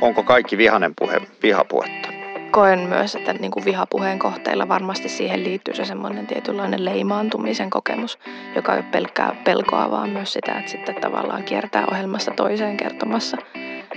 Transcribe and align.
Onko 0.00 0.22
kaikki 0.22 0.58
vihanen 0.58 0.92
puhe 0.98 1.20
vihapuhetta? 1.42 2.08
Koen 2.50 2.78
myös, 2.78 3.14
että 3.14 3.32
niin 3.32 3.50
kuin 3.50 3.64
vihapuheen 3.64 4.18
kohteilla 4.18 4.68
varmasti 4.68 5.08
siihen 5.08 5.44
liittyy 5.44 5.74
se 5.74 5.84
semmoinen 5.84 6.26
tietynlainen 6.26 6.84
leimaantumisen 6.84 7.70
kokemus, 7.70 8.18
joka 8.56 8.72
ei 8.74 8.78
ole 8.80 8.86
pelkkää 8.92 9.36
pelkoa, 9.44 9.90
vaan 9.90 10.10
myös 10.10 10.32
sitä, 10.32 10.58
että 10.58 10.70
sitten 10.70 10.94
tavallaan 10.94 11.44
kiertää 11.44 11.86
ohjelmasta 11.90 12.30
toiseen 12.36 12.76
kertomassa 12.76 13.36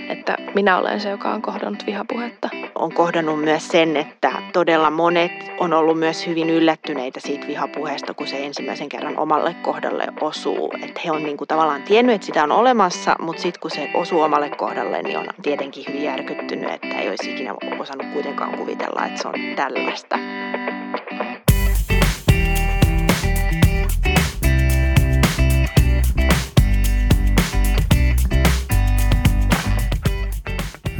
että 0.08 0.36
minä 0.54 0.78
olen 0.78 1.00
se, 1.00 1.10
joka 1.10 1.30
on 1.30 1.42
kohdannut 1.42 1.86
vihapuhetta. 1.86 2.48
On 2.74 2.92
kohdannut 2.92 3.40
myös 3.40 3.68
sen, 3.68 3.96
että 3.96 4.32
todella 4.52 4.90
monet 4.90 5.32
on 5.58 5.72
ollut 5.72 5.98
myös 5.98 6.26
hyvin 6.26 6.50
yllättyneitä 6.50 7.20
siitä 7.20 7.46
vihapuheesta, 7.46 8.14
kun 8.14 8.26
se 8.26 8.44
ensimmäisen 8.44 8.88
kerran 8.88 9.18
omalle 9.18 9.54
kohdalle 9.62 10.06
osuu. 10.20 10.72
Että 10.82 11.00
he 11.04 11.10
on 11.10 11.22
niinku 11.22 11.46
tavallaan 11.46 11.82
tiennyt, 11.82 12.14
että 12.14 12.26
sitä 12.26 12.42
on 12.42 12.52
olemassa, 12.52 13.16
mutta 13.20 13.42
sitten 13.42 13.60
kun 13.60 13.70
se 13.70 13.90
osuu 13.94 14.20
omalle 14.20 14.50
kohdalle, 14.50 15.02
niin 15.02 15.18
on 15.18 15.26
tietenkin 15.42 15.84
hyvin 15.88 16.02
järkyttynyt, 16.02 16.70
että 16.70 16.98
ei 16.98 17.08
olisi 17.08 17.30
ikinä 17.30 17.54
osannut 17.78 18.12
kuitenkaan 18.12 18.58
kuvitella, 18.58 19.06
että 19.06 19.22
se 19.22 19.28
on 19.28 19.34
tällaista. 19.56 20.18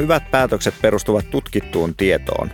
Hyvät 0.02 0.30
päätökset 0.30 0.74
perustuvat 0.82 1.30
tutkittuun 1.30 1.94
tietoon. 1.94 2.50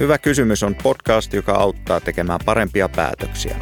Hyvä 0.00 0.18
kysymys 0.18 0.62
on 0.62 0.74
podcast, 0.74 1.32
joka 1.32 1.52
auttaa 1.52 2.00
tekemään 2.00 2.40
parempia 2.44 2.88
päätöksiä. 2.88 3.56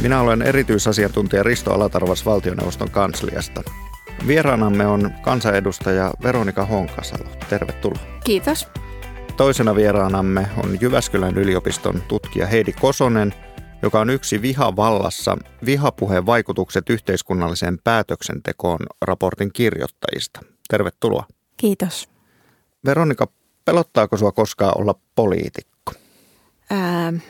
Minä 0.00 0.20
olen 0.20 0.42
erityisasiantuntija 0.42 1.42
Risto 1.42 1.74
Alatarvas 1.74 2.26
valtioneuvoston 2.26 2.90
kansliasta. 2.90 3.62
Vieraanamme 4.26 4.86
on 4.86 5.10
kansanedustaja 5.20 6.10
Veronika 6.22 6.64
Honkasalo. 6.64 7.28
Tervetuloa. 7.48 8.00
Kiitos. 8.24 8.68
Toisena 9.36 9.74
vieraanamme 9.74 10.46
on 10.64 10.78
Jyväskylän 10.80 11.38
yliopiston 11.38 12.02
tutkija 12.08 12.46
Heidi 12.46 12.72
Kosonen, 12.72 13.34
joka 13.82 14.00
on 14.00 14.10
yksi 14.10 14.42
Vihavallassa 14.42 15.38
vihapuheen 15.64 16.26
vaikutukset 16.26 16.90
yhteiskunnalliseen 16.90 17.78
päätöksentekoon 17.84 18.78
raportin 19.02 19.52
kirjoittajista. 19.52 20.40
Tervetuloa. 20.68 21.26
Kiitos. 21.56 22.08
Veronika, 22.84 23.28
pelottaako 23.64 24.16
sinua 24.16 24.32
koskaan 24.32 24.78
olla 24.78 24.94
poliitikko? 25.14 25.71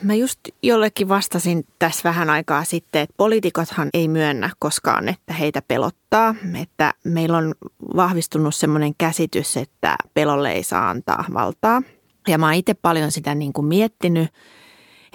Mä 0.01 0.13
just 0.13 0.39
jollekin 0.61 1.09
vastasin 1.09 1.65
tässä 1.79 2.09
vähän 2.09 2.29
aikaa 2.29 2.63
sitten, 2.63 3.01
että 3.01 3.13
poliitikothan 3.17 3.89
ei 3.93 4.07
myönnä 4.07 4.49
koskaan, 4.59 5.09
että 5.09 5.33
heitä 5.33 5.61
pelottaa. 5.61 6.35
Että 6.61 6.93
meillä 7.03 7.37
on 7.37 7.55
vahvistunut 7.95 8.55
semmoinen 8.55 8.95
käsitys, 8.97 9.57
että 9.57 9.95
pelolle 10.13 10.51
ei 10.51 10.63
saa 10.63 10.89
antaa 10.89 11.25
valtaa. 11.33 11.81
Ja 12.27 12.37
mä 12.37 12.45
oon 12.45 12.53
itse 12.53 12.73
paljon 12.73 13.11
sitä 13.11 13.35
niin 13.35 13.53
kuin 13.53 13.65
miettinyt, 13.65 14.29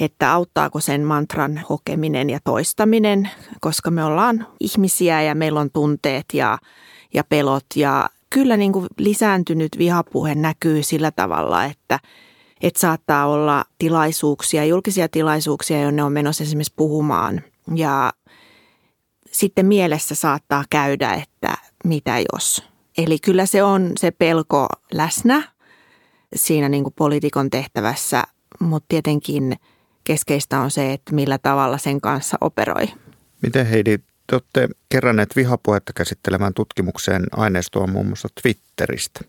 että 0.01 0.33
auttaako 0.33 0.81
sen 0.81 1.05
mantran 1.05 1.63
hokeminen 1.69 2.31
ja 2.31 2.39
toistaminen, 2.45 3.31
koska 3.61 3.91
me 3.91 4.05
ollaan 4.05 4.47
ihmisiä 4.61 5.23
ja 5.23 5.35
meillä 5.35 5.61
on 5.61 5.71
tunteet 5.71 6.27
ja, 6.33 6.59
ja 7.15 7.25
pelot. 7.25 7.67
Ja 7.77 8.11
kyllä 8.31 8.57
niin 8.57 8.73
kuin 8.73 8.87
lisääntynyt 8.99 9.79
vihapuhe 9.79 10.35
näkyy 10.35 10.83
sillä 10.83 11.11
tavalla, 11.11 11.65
että, 11.65 11.99
että 12.61 12.81
saattaa 12.81 13.27
olla 13.27 13.65
tilaisuuksia, 13.79 14.65
julkisia 14.65 15.09
tilaisuuksia, 15.09 15.83
jonne 15.83 16.03
on 16.03 16.13
menossa 16.13 16.45
esimerkiksi 16.45 16.73
puhumaan. 16.77 17.43
Ja 17.75 18.13
sitten 19.31 19.67
mielessä 19.67 20.15
saattaa 20.15 20.65
käydä, 20.71 21.13
että 21.13 21.55
mitä 21.85 22.15
jos. 22.33 22.65
Eli 22.99 23.19
kyllä 23.19 23.47
se 23.47 23.63
on 23.63 23.93
se 23.99 24.11
pelko 24.11 24.69
läsnä 24.93 25.43
siinä 26.37 26.69
niin 26.69 26.83
kuin 26.83 26.95
poliitikon 26.99 27.51
tehtävässä, 27.51 28.25
mutta 28.61 28.87
tietenkin 28.89 29.57
keskeistä 30.05 30.61
on 30.61 30.71
se, 30.71 30.93
että 30.93 31.15
millä 31.15 31.39
tavalla 31.39 31.79
sen 31.79 32.01
kanssa 32.01 32.39
operoi. 32.41 32.89
Miten 33.43 33.67
Heidi, 33.67 33.99
te 33.99 34.35
olette 34.37 34.69
keränneet 34.89 35.37
vihapuhetta 35.37 35.93
käsittelemään 35.93 36.55
tutkimukseen 36.55 37.25
aineistoa 37.33 37.87
muun 37.87 38.07
muassa 38.07 38.29
Twitteristä. 38.43 39.21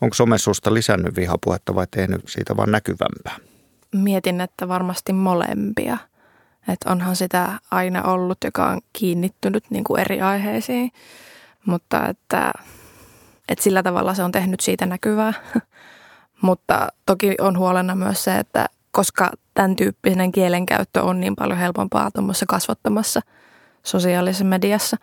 Onko 0.00 0.14
somesusta 0.14 0.74
lisännyt 0.74 1.16
vihapuhetta 1.16 1.74
vai 1.74 1.86
tehnyt 1.90 2.20
siitä 2.28 2.56
vain 2.56 2.70
näkyvämpää? 2.70 3.36
Mietin, 3.92 4.40
että 4.40 4.68
varmasti 4.68 5.12
molempia. 5.12 5.98
Että 6.68 6.92
onhan 6.92 7.16
sitä 7.16 7.58
aina 7.70 8.02
ollut, 8.02 8.38
joka 8.44 8.66
on 8.66 8.80
kiinnittynyt 8.92 9.64
niin 9.70 9.84
kuin 9.84 10.00
eri 10.00 10.20
aiheisiin, 10.20 10.92
mutta 11.66 12.08
että, 12.08 12.52
että 13.48 13.64
sillä 13.64 13.82
tavalla 13.82 14.14
se 14.14 14.22
on 14.22 14.32
tehnyt 14.32 14.60
siitä 14.60 14.86
näkyvää. 14.86 15.32
Mutta 16.42 16.88
toki 17.06 17.34
on 17.40 17.58
huolena 17.58 17.94
myös 17.94 18.24
se, 18.24 18.38
että 18.38 18.66
koska 18.90 19.30
tämän 19.54 19.76
tyyppinen 19.76 20.32
kielenkäyttö 20.32 21.02
on 21.02 21.20
niin 21.20 21.36
paljon 21.36 21.58
helpompaa 21.58 22.10
tuommoisessa 22.10 22.46
kasvattamassa 22.48 23.20
sosiaalisessa 23.82 24.44
mediassa, 24.44 24.96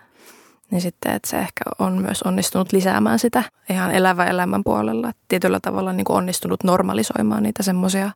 niin 0.72 0.82
sitten, 0.82 1.14
että 1.14 1.30
se 1.30 1.38
ehkä 1.38 1.64
on 1.80 2.02
myös 2.02 2.22
onnistunut 2.24 2.72
lisäämään 2.72 3.20
sitä 3.20 3.44
ihan 3.70 3.92
elävän 3.92 4.28
elämän 4.28 4.64
puolella. 4.64 5.12
Tietyllä 5.28 5.60
tavalla 5.60 5.94
niin 5.94 6.06
kuin 6.06 6.18
onnistunut 6.18 6.64
normalisoimaan 6.64 7.44
niitä 7.44 7.64
semmoisia 7.64 8.12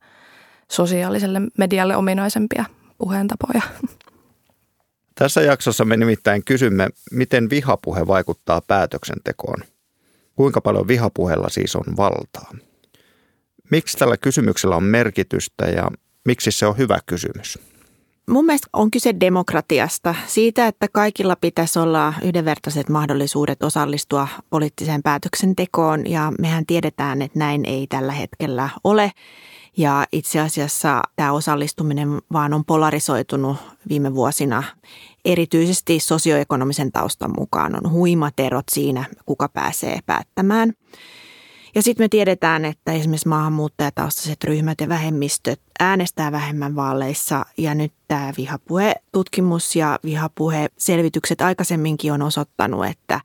sosiaaliselle 0.72 1.42
medialle 1.58 1.96
ominaisempia 1.96 2.66
puheentapoja. 2.98 3.62
Tässä 5.16 5.42
jaksossa 5.42 5.86
me 5.86 5.98
nimittäin 5.98 6.44
kysymme, 6.44 6.90
miten 7.12 7.50
vihapuhe 7.50 8.08
vaikuttaa 8.08 8.62
päätöksentekoon. 8.62 9.64
Kuinka 10.36 10.62
paljon 10.62 10.88
vihapuheella 10.88 11.50
siis 11.50 11.76
on 11.76 11.98
valtaa? 11.98 12.52
Miksi 13.72 13.98
tällä 13.98 14.18
kysymyksellä 14.18 14.76
on 14.76 14.84
merkitystä 14.84 15.66
ja 15.66 15.88
miksi 16.26 16.52
se 16.52 16.66
on 16.66 16.78
hyvä 16.78 17.00
kysymys? 17.06 17.60
Mun 18.30 18.46
mielestä 18.46 18.68
on 18.74 18.92
kyse 18.92 19.16
demokratiasta, 19.20 20.16
siitä, 20.26 20.68
että 20.68 20.88
kaikilla 20.94 21.36
pitäisi 21.36 21.80
olla 21.80 22.14
yhdenvertaiset 22.24 22.90
mahdollisuudet 22.90 23.64
osallistua 23.64 24.28
poliittiseen 24.50 25.04
päätöksentekoon 25.04 26.08
ja 26.10 26.32
mehän 26.40 26.66
tiedetään, 26.66 27.22
että 27.22 27.40
näin 27.40 27.66
ei 27.66 27.88
tällä 27.88 28.12
hetkellä 28.12 28.70
ole. 28.84 29.12
Ja 29.78 30.06
itse 30.12 30.40
asiassa 30.40 31.02
tämä 31.16 31.32
osallistuminen 31.32 32.10
vaan 32.34 32.54
on 32.54 32.66
polarisoitunut 32.66 33.58
viime 33.90 34.16
vuosina 34.16 34.64
erityisesti 35.26 36.00
sosioekonomisen 36.00 36.92
taustan 36.92 37.32
mukaan. 37.38 37.76
On 37.76 37.92
huimat 37.92 38.40
erot 38.40 38.66
siinä, 38.72 39.06
kuka 39.26 39.50
pääsee 39.50 40.00
päättämään. 40.06 40.74
Ja 41.78 41.84
sitten 41.84 42.04
me 42.04 42.10
tiedetään, 42.10 42.66
että 42.66 42.92
esimerkiksi 42.92 43.28
maahanmuuttajataustaiset 43.28 44.44
ryhmät 44.44 44.82
ja 44.82 44.90
vähemmistöt 44.90 45.62
äänestää 45.80 46.32
vähemmän 46.32 46.76
vaaleissa. 46.76 47.46
Ja 47.58 47.76
nyt 47.76 47.94
tämä 48.08 48.34
vihapuhe-tutkimus 48.38 49.76
ja 49.76 50.00
vihapuhe-selvitykset 50.04 51.42
aikaisemminkin 51.42 52.14
on 52.14 52.22
osoittanut, 52.22 52.86
että, 52.86 53.22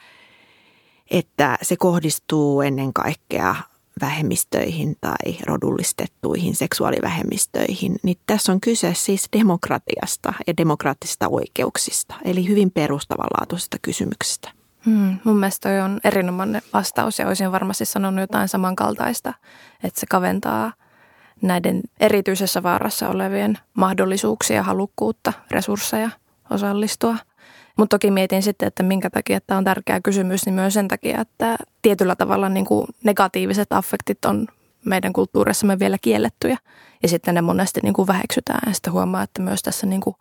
että 1.10 1.58
se 1.62 1.76
kohdistuu 1.76 2.60
ennen 2.60 2.92
kaikkea 2.92 3.54
vähemmistöihin 4.00 4.96
tai 5.00 5.36
rodullistettuihin 5.46 6.54
seksuaalivähemmistöihin, 6.54 7.96
niin 8.02 8.16
tässä 8.26 8.52
on 8.52 8.60
kyse 8.60 8.94
siis 8.94 9.28
demokratiasta 9.32 10.34
ja 10.46 10.56
demokraattisista 10.56 11.28
oikeuksista, 11.28 12.14
eli 12.24 12.48
hyvin 12.48 12.70
perustavanlaatuisesta 12.70 13.76
kysymyksestä. 13.82 14.61
Hmm, 14.86 15.18
mun 15.24 15.36
mielestä 15.36 15.68
toi 15.68 15.80
on 15.80 16.00
erinomainen 16.04 16.62
vastaus 16.72 17.18
ja 17.18 17.26
olisin 17.26 17.52
varmasti 17.52 17.84
sanonut 17.84 18.20
jotain 18.20 18.48
samankaltaista, 18.48 19.34
että 19.84 20.00
se 20.00 20.06
kaventaa 20.06 20.72
näiden 21.42 21.80
erityisessä 22.00 22.62
vaarassa 22.62 23.08
olevien 23.08 23.58
mahdollisuuksia, 23.74 24.62
halukkuutta, 24.62 25.32
resursseja 25.50 26.10
osallistua. 26.50 27.16
Mutta 27.76 27.94
toki 27.94 28.10
mietin 28.10 28.42
sitten, 28.42 28.66
että 28.66 28.82
minkä 28.82 29.10
takia 29.10 29.40
tämä 29.40 29.58
on 29.58 29.64
tärkeä 29.64 30.00
kysymys, 30.00 30.46
niin 30.46 30.54
myös 30.54 30.74
sen 30.74 30.88
takia, 30.88 31.20
että 31.20 31.56
tietyllä 31.82 32.16
tavalla 32.16 32.48
niin 32.48 32.66
kuin 32.66 32.86
negatiiviset 33.04 33.72
affektit 33.72 34.24
on 34.24 34.46
meidän 34.84 35.12
kulttuurissamme 35.12 35.78
vielä 35.78 35.96
kiellettyjä. 36.00 36.58
Ja 37.02 37.08
sitten 37.08 37.34
ne 37.34 37.40
monesti 37.40 37.80
niin 37.82 37.94
kuin 37.94 38.06
väheksytään 38.06 38.60
ja 38.66 38.74
sitten 38.74 38.92
huomaa, 38.92 39.22
että 39.22 39.42
myös 39.42 39.62
tässä 39.62 39.86
niin 39.86 40.00
kuin 40.00 40.16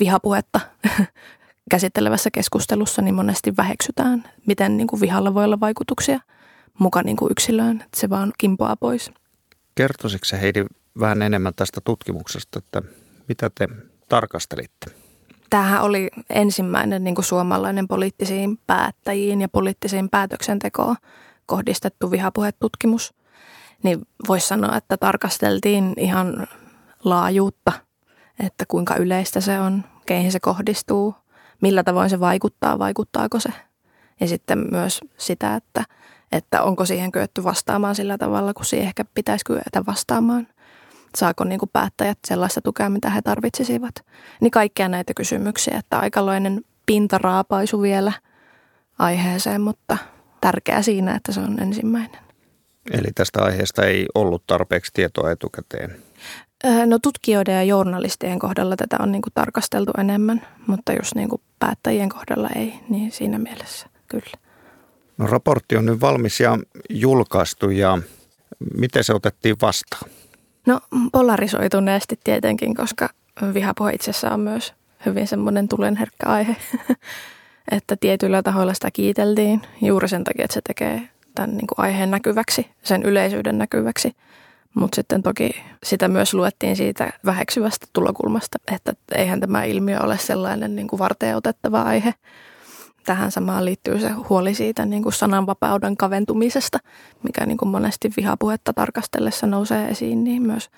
vihapuhetta 0.00 0.60
käsittelevässä 1.70 2.30
keskustelussa 2.30 3.02
niin 3.02 3.14
monesti 3.14 3.56
väheksytään, 3.56 4.24
miten 4.46 4.76
niin 4.76 4.86
kuin 4.86 5.00
vihalla 5.00 5.34
voi 5.34 5.44
olla 5.44 5.60
vaikutuksia 5.60 6.20
mukaan 6.78 7.04
niin 7.04 7.16
kuin 7.16 7.32
yksilöön, 7.32 7.76
että 7.76 8.00
se 8.00 8.10
vaan 8.10 8.32
kimpoaa 8.38 8.76
pois. 8.76 9.10
Kertoisitko 9.74 10.24
se 10.24 10.40
Heidi 10.40 10.64
vähän 11.00 11.22
enemmän 11.22 11.52
tästä 11.56 11.80
tutkimuksesta, 11.80 12.58
että 12.58 12.82
mitä 13.28 13.50
te 13.54 13.68
tarkastelitte? 14.08 14.86
Tämähän 15.50 15.82
oli 15.82 16.08
ensimmäinen 16.30 17.04
niin 17.04 17.14
kuin 17.14 17.24
suomalainen 17.24 17.88
poliittisiin 17.88 18.58
päättäjiin 18.66 19.40
ja 19.40 19.48
poliittisiin 19.48 20.10
päätöksentekoon 20.10 20.96
kohdistettu 21.46 22.10
vihapuhetutkimus. 22.10 23.14
Niin 23.82 24.00
voisi 24.28 24.48
sanoa, 24.48 24.76
että 24.76 24.96
tarkasteltiin 24.96 25.92
ihan 25.96 26.46
laajuutta– 27.04 27.72
että 28.40 28.64
kuinka 28.68 28.96
yleistä 28.96 29.40
se 29.40 29.60
on, 29.60 29.84
keihin 30.06 30.32
se 30.32 30.40
kohdistuu, 30.40 31.14
millä 31.60 31.84
tavoin 31.84 32.10
se 32.10 32.20
vaikuttaa, 32.20 32.78
vaikuttaako 32.78 33.40
se. 33.40 33.48
Ja 34.20 34.28
sitten 34.28 34.66
myös 34.70 35.00
sitä, 35.18 35.54
että, 35.56 35.84
että 36.32 36.62
onko 36.62 36.84
siihen 36.84 37.12
kyetty 37.12 37.44
vastaamaan 37.44 37.94
sillä 37.94 38.18
tavalla, 38.18 38.54
kun 38.54 38.64
siihen 38.64 38.86
ehkä 38.86 39.04
pitäisi 39.14 39.44
kyetä 39.44 39.86
vastaamaan. 39.86 40.48
Saako 41.16 41.44
niin 41.44 41.58
kuin 41.58 41.70
päättäjät 41.72 42.18
sellaista 42.26 42.60
tukea, 42.60 42.90
mitä 42.90 43.10
he 43.10 43.22
tarvitsisivat. 43.22 43.94
Niin 44.40 44.50
kaikkia 44.50 44.88
näitä 44.88 45.14
kysymyksiä, 45.14 45.78
että 45.78 45.98
aikaloinen 45.98 46.60
pintaraapaisu 46.86 47.82
vielä 47.82 48.12
aiheeseen, 48.98 49.60
mutta 49.60 49.96
tärkeää 50.40 50.82
siinä, 50.82 51.14
että 51.14 51.32
se 51.32 51.40
on 51.40 51.62
ensimmäinen. 51.62 52.24
Eli 52.90 53.08
tästä 53.14 53.42
aiheesta 53.42 53.86
ei 53.86 54.06
ollut 54.14 54.46
tarpeeksi 54.46 54.90
tietoa 54.94 55.30
etukäteen? 55.30 56.03
No 56.86 56.98
tutkijoiden 57.02 57.54
ja 57.54 57.62
journalistien 57.62 58.38
kohdalla 58.38 58.76
tätä 58.76 58.96
on 59.00 59.12
niin 59.12 59.22
kuin 59.22 59.32
tarkasteltu 59.34 59.92
enemmän, 59.98 60.46
mutta 60.66 60.92
jos 60.92 61.14
niin 61.14 61.28
kuin 61.28 61.42
päättäjien 61.58 62.08
kohdalla 62.08 62.48
ei, 62.56 62.74
niin 62.88 63.12
siinä 63.12 63.38
mielessä 63.38 63.86
kyllä. 64.08 64.38
No 65.18 65.26
raportti 65.26 65.76
on 65.76 65.86
nyt 65.86 66.00
valmis 66.00 66.40
ja 66.40 66.58
julkaistu 66.90 67.70
ja 67.70 67.98
miten 68.76 69.04
se 69.04 69.14
otettiin 69.14 69.56
vastaan? 69.62 70.10
No 70.66 70.80
polarisoituneesti 71.12 72.20
tietenkin, 72.24 72.74
koska 72.74 73.08
vihapuhe 73.54 73.92
itsessä 73.92 74.30
on 74.30 74.40
myös 74.40 74.74
hyvin 75.06 75.26
semmoinen 75.26 75.68
tulenherkkä 75.68 76.26
aihe, 76.26 76.56
että 77.76 77.96
tietyillä 77.96 78.42
tahoilla 78.42 78.74
sitä 78.74 78.90
kiiteltiin 78.90 79.62
juuri 79.82 80.08
sen 80.08 80.24
takia, 80.24 80.44
että 80.44 80.54
se 80.54 80.60
tekee 80.66 81.08
tämän 81.34 81.50
niin 81.50 81.66
kuin 81.66 81.86
aiheen 81.86 82.10
näkyväksi, 82.10 82.70
sen 82.82 83.02
yleisyyden 83.02 83.58
näkyväksi. 83.58 84.16
Mutta 84.74 84.96
sitten 84.96 85.22
toki 85.22 85.50
sitä 85.84 86.08
myös 86.08 86.34
luettiin 86.34 86.76
siitä 86.76 87.12
väheksyvästä 87.24 87.86
tulokulmasta, 87.92 88.58
että 88.72 88.92
eihän 89.14 89.40
tämä 89.40 89.64
ilmiö 89.64 90.00
ole 90.00 90.18
sellainen 90.18 90.76
niin 90.76 90.88
kuin 90.88 90.98
varteen 90.98 91.36
otettava 91.36 91.82
aihe. 91.82 92.14
Tähän 93.04 93.30
samaan 93.30 93.64
liittyy 93.64 94.00
se 94.00 94.08
huoli 94.08 94.54
siitä 94.54 94.84
niin 94.84 95.02
kuin 95.02 95.12
sananvapauden 95.12 95.96
kaventumisesta, 95.96 96.78
mikä 97.22 97.46
niin 97.46 97.58
kuin 97.58 97.68
monesti 97.68 98.10
vihapuhetta 98.16 98.72
tarkastellessa 98.72 99.46
nousee 99.46 99.88
esiin, 99.88 100.24
niin 100.24 100.42
myös 100.42 100.70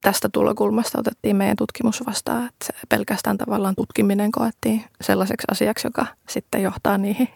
tästä 0.00 0.28
tulokulmasta 0.32 1.00
otettiin 1.00 1.36
meidän 1.36 1.56
tutkimus 1.56 2.06
vastaan, 2.06 2.46
että 2.46 2.86
pelkästään 2.88 3.38
tavallaan 3.38 3.74
tutkiminen 3.74 4.32
koettiin 4.32 4.84
sellaiseksi 5.00 5.46
asiaksi, 5.50 5.86
joka 5.86 6.06
sitten 6.28 6.62
johtaa 6.62 6.98
niihin 6.98 7.28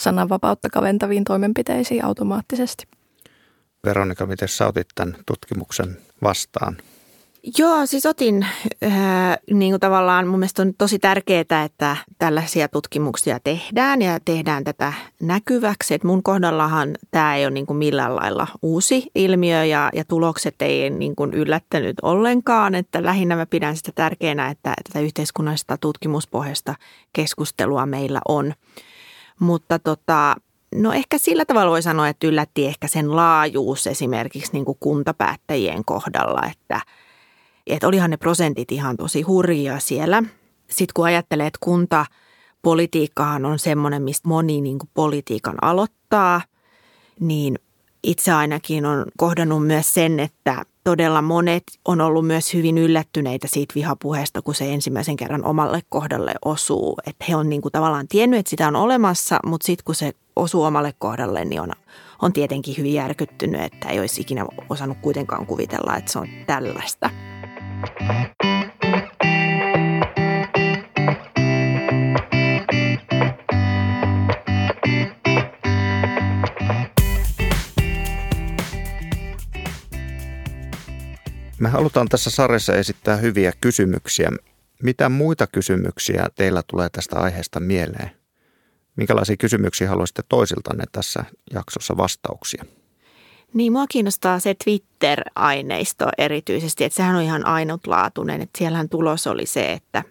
sananvapautta 0.00 0.70
kaventaviin 0.70 1.24
toimenpiteisiin 1.24 2.04
automaattisesti. 2.04 2.86
Veronika, 3.84 4.26
miten 4.26 4.48
sä 4.48 4.66
otit 4.66 4.88
tämän 4.94 5.16
tutkimuksen 5.26 5.96
vastaan? 6.22 6.76
Joo, 7.58 7.86
siis 7.86 8.06
otin 8.06 8.46
äh, 8.84 8.90
niin 9.50 9.72
kuin 9.72 9.80
tavallaan 9.80 10.26
mun 10.26 10.38
mielestä 10.38 10.62
on 10.62 10.74
tosi 10.78 10.98
tärkeää, 10.98 11.64
että 11.64 11.96
tällaisia 12.18 12.68
tutkimuksia 12.68 13.38
tehdään 13.44 14.02
ja 14.02 14.18
tehdään 14.24 14.64
tätä 14.64 14.92
näkyväksi. 15.22 15.94
Et 15.94 16.04
mun 16.04 16.22
kohdallahan 16.22 16.90
tämä 17.10 17.36
ei 17.36 17.44
ole 17.44 17.50
niin 17.50 17.66
kuin 17.66 17.76
millään 17.76 18.16
lailla 18.16 18.46
uusi 18.62 19.10
ilmiö 19.14 19.64
ja, 19.64 19.90
ja 19.92 20.04
tulokset 20.04 20.54
ei 20.60 20.90
niin 20.90 21.16
kuin 21.16 21.34
yllättänyt 21.34 21.96
ollenkaan. 22.02 22.74
Että 22.74 23.02
lähinnä 23.02 23.36
mä 23.36 23.46
pidän 23.46 23.76
sitä 23.76 23.92
tärkeänä, 23.94 24.50
että 24.50 24.74
tätä 24.88 25.00
yhteiskunnallista 25.00 25.78
tutkimuspohjasta 25.78 26.74
keskustelua 27.12 27.86
meillä 27.86 28.20
on. 28.28 28.54
Mutta 29.40 29.78
tota, 29.78 30.36
No 30.74 30.92
ehkä 30.92 31.18
sillä 31.18 31.44
tavalla 31.44 31.70
voi 31.70 31.82
sanoa, 31.82 32.08
että 32.08 32.26
yllätti 32.26 32.66
ehkä 32.66 32.88
sen 32.88 33.16
laajuus 33.16 33.86
esimerkiksi 33.86 34.52
niin 34.52 34.64
kuin 34.64 34.78
kuntapäättäjien 34.80 35.84
kohdalla, 35.84 36.40
että, 36.50 36.80
että 37.66 37.88
olihan 37.88 38.10
ne 38.10 38.16
prosentit 38.16 38.72
ihan 38.72 38.96
tosi 38.96 39.22
hurjia 39.22 39.78
siellä. 39.78 40.22
Sitten 40.70 40.92
kun 40.94 41.04
ajattelee, 41.04 41.46
että 41.46 41.58
kuntapolitiikkahan 41.60 43.44
on 43.44 43.58
semmoinen, 43.58 44.02
mistä 44.02 44.28
moni 44.28 44.60
niin 44.60 44.78
kuin 44.78 44.90
politiikan 44.94 45.54
aloittaa, 45.62 46.40
niin 47.20 47.58
itse 48.02 48.32
ainakin 48.32 48.86
on 48.86 49.04
kohdannut 49.16 49.66
myös 49.66 49.94
sen, 49.94 50.20
että 50.20 50.64
todella 50.84 51.22
monet 51.22 51.64
on 51.84 52.00
ollut 52.00 52.26
myös 52.26 52.54
hyvin 52.54 52.78
yllättyneitä 52.78 53.48
siitä 53.50 53.74
vihapuheesta, 53.74 54.42
kun 54.42 54.54
se 54.54 54.72
ensimmäisen 54.72 55.16
kerran 55.16 55.44
omalle 55.44 55.82
kohdalle 55.88 56.34
osuu. 56.44 56.98
Että 57.06 57.24
he 57.28 57.36
on 57.36 57.48
niin 57.48 57.62
kuin 57.62 57.72
tavallaan 57.72 58.08
tiennyt, 58.08 58.40
että 58.40 58.50
sitä 58.50 58.68
on 58.68 58.76
olemassa, 58.76 59.38
mutta 59.46 59.66
sitten 59.66 59.84
kun 59.84 59.94
se 59.94 60.12
osuu 60.36 60.62
omalle 60.62 60.94
kohdalle, 60.98 61.44
niin 61.44 61.60
on, 61.60 61.70
on 62.22 62.32
tietenkin 62.32 62.74
hyvin 62.78 62.94
järkyttynyt, 62.94 63.60
että 63.60 63.88
ei 63.88 64.00
olisi 64.00 64.20
ikinä 64.20 64.46
osannut 64.68 64.98
kuitenkaan 65.02 65.46
kuvitella, 65.46 65.96
että 65.96 66.12
se 66.12 66.18
on 66.18 66.28
tällaista. 66.46 67.10
Me 81.60 81.68
halutaan 81.68 82.08
tässä 82.08 82.30
sarjassa 82.30 82.74
esittää 82.74 83.16
hyviä 83.16 83.52
kysymyksiä. 83.60 84.30
Mitä 84.82 85.08
muita 85.08 85.46
kysymyksiä 85.46 86.26
teillä 86.34 86.62
tulee 86.66 86.88
tästä 86.88 87.16
aiheesta 87.20 87.60
mieleen? 87.60 88.23
Minkälaisia 88.96 89.36
kysymyksiä 89.36 89.88
haluaisitte 89.88 90.22
toisiltanne 90.28 90.84
tässä 90.92 91.24
jaksossa 91.54 91.96
vastauksia? 91.96 92.64
Niin, 93.54 93.72
mua 93.72 93.86
kiinnostaa 93.86 94.38
se 94.38 94.54
Twitter-aineisto 94.64 96.06
erityisesti, 96.18 96.84
että 96.84 96.96
sehän 96.96 97.16
on 97.16 97.22
ihan 97.22 97.46
ainutlaatuinen. 97.46 98.40
Että 98.40 98.58
siellähän 98.58 98.88
tulos 98.88 99.26
oli 99.26 99.46
se, 99.46 99.72
että 99.72 100.04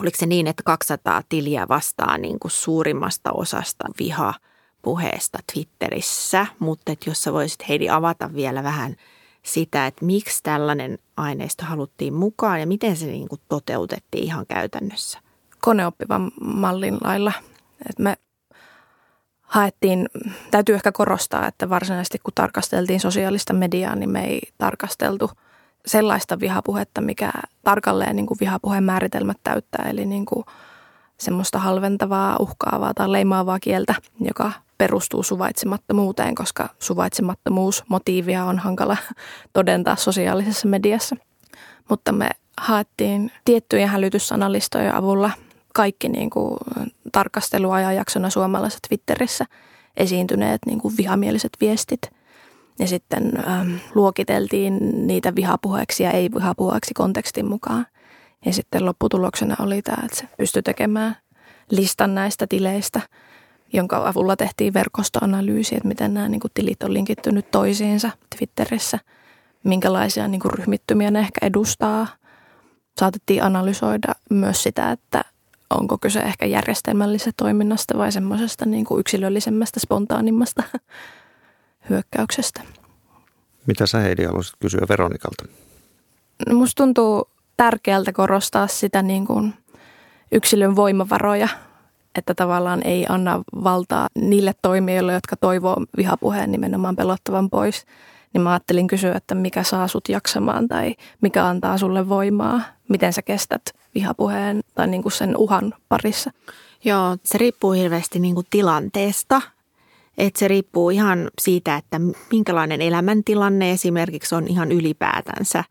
oliko 0.00 0.16
se 0.18 0.26
niin, 0.26 0.46
että 0.46 0.62
200 0.62 1.22
tiliä 1.28 1.66
vastaa 1.68 2.18
niin 2.18 2.38
kuin 2.38 2.52
suurimmasta 2.52 3.32
osasta 3.32 3.84
viha 3.98 4.34
puheesta 4.82 5.38
Twitterissä, 5.52 6.46
mutta 6.58 6.92
että 6.92 7.10
jos 7.10 7.22
sä 7.22 7.32
voisit 7.32 7.68
Heidi 7.68 7.88
avata 7.90 8.34
vielä 8.34 8.62
vähän 8.62 8.96
sitä, 9.42 9.86
että 9.86 10.04
miksi 10.04 10.42
tällainen 10.42 10.98
aineisto 11.16 11.64
haluttiin 11.64 12.14
mukaan 12.14 12.60
ja 12.60 12.66
miten 12.66 12.96
se 12.96 13.06
niin 13.06 13.28
kuin 13.28 13.40
toteutettiin 13.48 14.24
ihan 14.24 14.46
käytännössä. 14.46 15.18
Koneoppivan 15.60 16.30
mallin 16.40 16.98
lailla 17.04 17.32
me 17.98 18.16
haettiin, 19.42 20.08
täytyy 20.50 20.74
ehkä 20.74 20.92
korostaa, 20.92 21.48
että 21.48 21.68
varsinaisesti 21.68 22.18
kun 22.18 22.32
tarkasteltiin 22.34 23.00
sosiaalista 23.00 23.52
mediaa, 23.52 23.96
niin 23.96 24.10
me 24.10 24.24
ei 24.24 24.40
tarkasteltu 24.58 25.30
sellaista 25.86 26.40
vihapuhetta, 26.40 27.00
mikä 27.00 27.32
tarkalleen 27.64 28.16
niin 28.16 28.26
kuin 28.26 28.40
vihapuheen 28.40 28.84
määritelmät 28.84 29.36
täyttää, 29.44 29.86
eli 29.90 30.06
niin 30.06 30.26
kuin 30.26 30.44
semmoista 31.18 31.58
halventavaa, 31.58 32.36
uhkaavaa 32.40 32.94
tai 32.94 33.12
leimaavaa 33.12 33.60
kieltä, 33.60 33.94
joka 34.20 34.52
perustuu 34.78 35.22
suvaitsemattomuuteen, 35.22 36.34
koska 36.34 36.68
suvaitsemattomuus, 36.78 37.84
motiivia 37.88 38.44
on 38.44 38.58
hankala 38.58 38.96
todentaa 39.52 39.96
sosiaalisessa 39.96 40.68
mediassa. 40.68 41.16
Mutta 41.88 42.12
me 42.12 42.30
haettiin 42.58 43.32
tiettyjen 43.44 43.88
hälytyssanalistojen 43.88 44.94
avulla 44.94 45.30
kaikki 45.74 46.08
niin 46.08 46.30
kuin 46.30 46.56
tarkasteluajanjaksona 47.14 48.30
suomalaisessa 48.30 48.80
Twitterissä 48.88 49.44
esiintyneet 49.96 50.60
niin 50.66 50.80
kuin 50.80 50.96
vihamieliset 50.96 51.52
viestit. 51.60 52.00
Ja 52.78 52.86
sitten 52.86 53.32
ähm, 53.48 53.74
luokiteltiin 53.94 55.06
niitä 55.06 55.34
vihapuheeksi 55.34 56.02
ja 56.02 56.10
ei-vihapuheeksi 56.10 56.94
kontekstin 56.94 57.46
mukaan. 57.46 57.86
Ja 58.46 58.52
sitten 58.52 58.84
lopputuloksena 58.84 59.56
oli 59.58 59.82
tämä, 59.82 60.02
että 60.04 60.16
se 60.16 60.28
pystyi 60.38 60.62
tekemään 60.62 61.16
listan 61.70 62.14
näistä 62.14 62.46
tileistä, 62.46 63.00
jonka 63.72 64.08
avulla 64.08 64.36
tehtiin 64.36 64.74
verkostoanalyysi, 64.74 65.74
että 65.74 65.88
miten 65.88 66.14
nämä 66.14 66.28
niin 66.28 66.40
kuin, 66.40 66.50
tilit 66.54 66.82
on 66.82 66.94
linkittynyt 66.94 67.50
toisiinsa 67.50 68.10
Twitterissä, 68.36 68.98
minkälaisia 69.64 70.28
niin 70.28 70.40
kuin, 70.40 70.54
ryhmittymiä 70.54 71.10
ne 71.10 71.18
ehkä 71.18 71.46
edustaa. 71.46 72.06
Saatettiin 72.98 73.42
analysoida 73.42 74.14
myös 74.30 74.62
sitä, 74.62 74.90
että 74.90 75.24
onko 75.70 75.98
kyse 75.98 76.20
ehkä 76.20 76.46
järjestelmällisestä 76.46 77.32
toiminnasta 77.36 77.98
vai 77.98 78.12
semmoisesta 78.12 78.66
niin 78.66 78.84
kuin 78.84 79.00
yksilöllisemmästä, 79.00 79.80
spontaanimmasta 79.80 80.62
hyökkäyksestä. 81.90 82.60
Mitä 83.66 83.86
sä 83.86 83.98
Heidi 83.98 84.24
haluaisit 84.24 84.54
kysyä 84.60 84.86
Veronikalta? 84.88 85.44
No 86.48 86.54
musta 86.54 86.82
tuntuu 86.82 87.28
tärkeältä 87.56 88.12
korostaa 88.12 88.66
sitä 88.66 89.02
niin 89.02 89.26
kuin 89.26 89.54
yksilön 90.32 90.76
voimavaroja, 90.76 91.48
että 92.14 92.34
tavallaan 92.34 92.80
ei 92.84 93.06
anna 93.08 93.42
valtaa 93.64 94.08
niille 94.14 94.52
toimijoille, 94.62 95.12
jotka 95.12 95.36
toivoo 95.36 95.76
vihapuheen 95.96 96.52
nimenomaan 96.52 96.96
pelottavan 96.96 97.50
pois. 97.50 97.84
Niin 98.34 98.42
mä 98.42 98.50
ajattelin 98.50 98.86
kysyä, 98.86 99.14
että 99.14 99.34
mikä 99.34 99.62
saa 99.62 99.88
sut 99.88 100.08
jaksamaan 100.08 100.68
tai 100.68 100.94
mikä 101.20 101.46
antaa 101.46 101.78
sulle 101.78 102.08
voimaa, 102.08 102.60
miten 102.88 103.12
sä 103.12 103.22
kestät 103.22 103.62
vihapuheen 103.94 104.60
tai 104.74 104.86
niin 104.86 105.02
kuin 105.02 105.12
sen 105.12 105.36
uhan 105.36 105.74
parissa? 105.88 106.30
Joo, 106.84 107.16
se 107.24 107.38
riippuu 107.38 107.72
hirveästi 107.72 108.18
niin 108.18 108.34
kuin 108.34 108.46
tilanteesta. 108.50 109.42
Et 110.18 110.36
se 110.36 110.48
riippuu 110.48 110.90
ihan 110.90 111.30
siitä, 111.40 111.76
että 111.76 112.00
minkälainen 112.30 112.82
elämäntilanne 112.82 113.70
esimerkiksi 113.70 114.34
on 114.34 114.48
ihan 114.48 114.72
ylipäätänsä. 114.72 115.64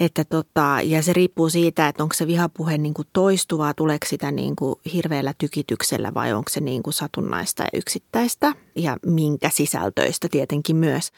Että 0.00 0.24
tota, 0.24 0.78
ja 0.82 1.02
se 1.02 1.12
riippuu 1.12 1.48
siitä, 1.50 1.88
että 1.88 2.02
onko 2.02 2.14
se 2.14 2.26
vihapuhe 2.26 2.78
niin 2.78 2.94
kuin 2.94 3.08
toistuvaa, 3.12 3.74
tuleeko 3.74 4.06
sitä 4.06 4.30
niin 4.30 4.56
kuin 4.56 4.74
hirveällä 4.92 5.34
tykityksellä 5.38 6.14
vai 6.14 6.32
onko 6.32 6.50
se 6.50 6.60
niin 6.60 6.82
kuin 6.82 6.94
satunnaista 6.94 7.62
ja 7.62 7.68
yksittäistä 7.72 8.52
ja 8.76 8.96
minkä 9.06 9.48
sisältöistä 9.48 10.28
tietenkin 10.30 10.76
myös. 10.76 11.10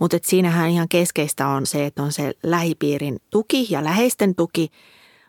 Mutta 0.00 0.18
siinähän 0.22 0.70
ihan 0.70 0.88
keskeistä 0.88 1.48
on 1.48 1.66
se, 1.66 1.86
että 1.86 2.02
on 2.02 2.12
se 2.12 2.32
lähipiirin 2.42 3.18
tuki 3.30 3.66
ja 3.70 3.84
läheisten 3.84 4.34
tuki, 4.34 4.68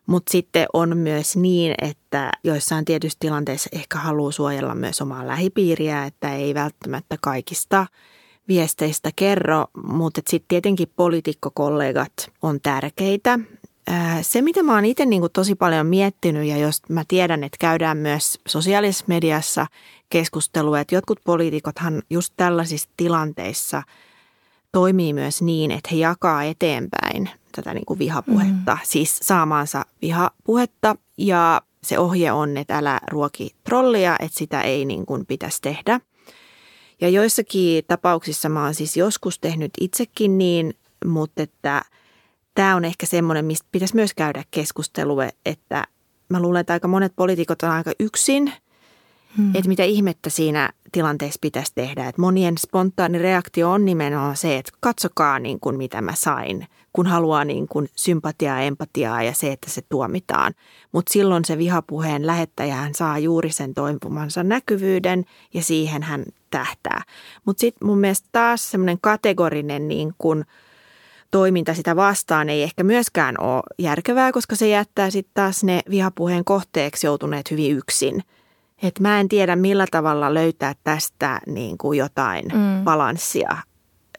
mutta 0.06 0.32
sitten 0.32 0.66
on 0.74 0.98
myös 0.98 1.36
niin, 1.36 1.76
että 1.82 2.32
joissain 2.44 2.86
tietyissä 2.86 3.20
tilanteissa 3.20 3.70
ehkä 3.72 3.98
haluaa 4.00 4.32
suojella 4.32 4.76
myös 4.76 5.02
omaa 5.02 5.28
lähipiiriä, 5.28 6.06
että 6.06 6.36
ei 6.36 6.54
välttämättä 6.54 7.18
kaikista– 7.22 7.86
viesteistä 8.48 9.10
kerro, 9.16 9.66
mutta 9.84 10.22
sitten 10.28 10.48
tietenkin 10.48 10.92
poliitikkokollegat 10.96 12.32
on 12.42 12.60
tärkeitä. 12.62 13.40
Se, 14.22 14.42
mitä 14.42 14.64
mä 14.64 14.74
oon 14.76 14.86
itse 14.86 15.06
niin 15.06 15.24
tosi 15.34 15.56
paljon 15.56 15.86
miettinyt 15.88 16.48
ja 16.48 16.58
jos 16.58 16.82
mä 16.90 17.04
tiedän, 17.08 17.44
että 17.44 17.58
käydään 17.60 17.98
myös 17.98 18.40
sosiaalisessa 18.48 19.06
mediassa 19.08 19.68
keskustelua, 20.10 20.80
että 20.80 20.96
jotkut 20.96 21.20
poliitikothan 21.26 22.02
just 22.10 22.34
tällaisissa 22.38 22.90
tilanteissa 22.98 23.84
toimii 24.72 25.14
myös 25.14 25.42
niin, 25.42 25.72
että 25.72 25.90
he 25.92 25.98
jakaa 25.98 26.44
eteenpäin 26.44 27.30
tätä 27.56 27.74
niin 27.74 27.86
kuin 27.86 28.00
vihapuhetta, 28.00 28.74
mm. 28.74 28.80
siis 28.84 29.20
saamaansa 29.22 29.86
vihapuhetta 30.02 30.96
ja 31.18 31.62
se 31.84 32.00
ohje 32.00 32.32
on, 32.32 32.58
että 32.58 32.78
älä 32.78 33.00
ruoki 33.12 33.56
trollia, 33.64 34.16
että 34.20 34.40
sitä 34.40 34.62
ei 34.62 34.86
niin 34.86 35.06
kuin 35.06 35.26
pitäisi 35.26 35.62
tehdä– 35.62 36.00
ja 37.04 37.10
joissakin 37.10 37.84
tapauksissa 37.88 38.50
mä 38.50 38.64
oon 38.64 38.74
siis 38.74 38.98
joskus 38.98 39.40
tehnyt 39.40 39.72
itsekin 39.82 40.38
niin, 40.38 40.74
mutta 41.06 41.44
että 41.44 41.82
tämä 42.56 42.76
on 42.76 42.86
ehkä 42.86 43.06
semmoinen, 43.06 43.46
mistä 43.46 43.68
pitäisi 43.72 43.96
myös 43.96 44.14
käydä 44.14 44.44
keskustelua, 44.52 45.30
että 45.46 45.84
mä 46.30 46.42
luulen, 46.42 46.60
että 46.60 46.74
aika 46.74 46.88
monet 46.88 47.14
poliitikot 47.16 47.64
on 47.64 47.70
aika 47.70 47.92
yksin, 48.00 48.54
hmm. 49.38 49.56
että 49.56 49.68
mitä 49.68 49.84
ihmettä 49.84 50.30
siinä 50.30 50.70
tilanteessa 50.92 51.38
pitäisi 51.42 51.72
tehdä. 51.76 52.08
Että 52.08 52.22
monien 52.22 52.58
spontaani 52.58 53.18
reaktio 53.18 53.72
on 53.72 53.86
nimenomaan 53.86 54.38
se, 54.38 54.58
että 54.58 54.72
katsokaa 54.80 55.40
niin 55.40 55.60
kuin 55.60 55.78
mitä 55.78 56.02
mä 56.02 56.16
sain, 56.16 56.68
kun 56.94 57.08
haluaa 57.08 57.46
niin 57.46 57.68
kuin 57.68 57.90
sympatiaa, 57.96 58.62
empatiaa 58.62 59.24
ja 59.24 59.34
se, 59.34 59.52
että 59.52 59.70
se 59.70 59.82
tuomitaan. 59.90 60.54
Mutta 60.92 61.14
silloin 61.14 61.46
se 61.46 61.58
vihapuheen 61.58 62.28
lähettäjä 62.28 62.76
hän 62.76 62.96
saa 62.96 63.20
juuri 63.20 63.52
sen 63.52 63.74
toipumansa 63.74 64.44
näkyvyyden 64.44 65.26
ja 65.54 65.64
siihen 65.64 66.04
hän 66.04 66.26
tähtää. 66.50 67.02
Mutta 67.46 67.62
sitten 67.62 67.88
mun 67.88 68.00
mielestä 68.00 68.30
taas 68.32 68.72
semmoinen 68.72 68.98
kategorinen 69.02 69.88
niin 69.88 70.14
kuin 70.18 70.46
toiminta 71.32 71.74
sitä 71.74 71.96
vastaan 71.96 72.50
ei 72.50 72.64
ehkä 72.64 72.84
myöskään 72.84 73.36
ole 73.40 73.64
järkevää, 73.80 74.32
koska 74.32 74.56
se 74.56 74.68
jättää 74.68 75.10
sitten 75.10 75.32
taas 75.34 75.64
ne 75.64 75.82
vihapuheen 75.90 76.46
kohteeksi 76.46 77.08
joutuneet 77.08 77.52
hyvin 77.52 77.78
yksin. 77.78 78.24
Et 78.84 79.00
mä 79.00 79.20
en 79.20 79.30
tiedä 79.30 79.56
millä 79.56 79.86
tavalla 79.92 80.34
löytää 80.34 80.74
tästä 80.84 81.42
niin 81.48 81.78
kuin 81.78 81.98
jotain 81.98 82.46
mm. 82.46 82.84
balanssia. 82.84 83.58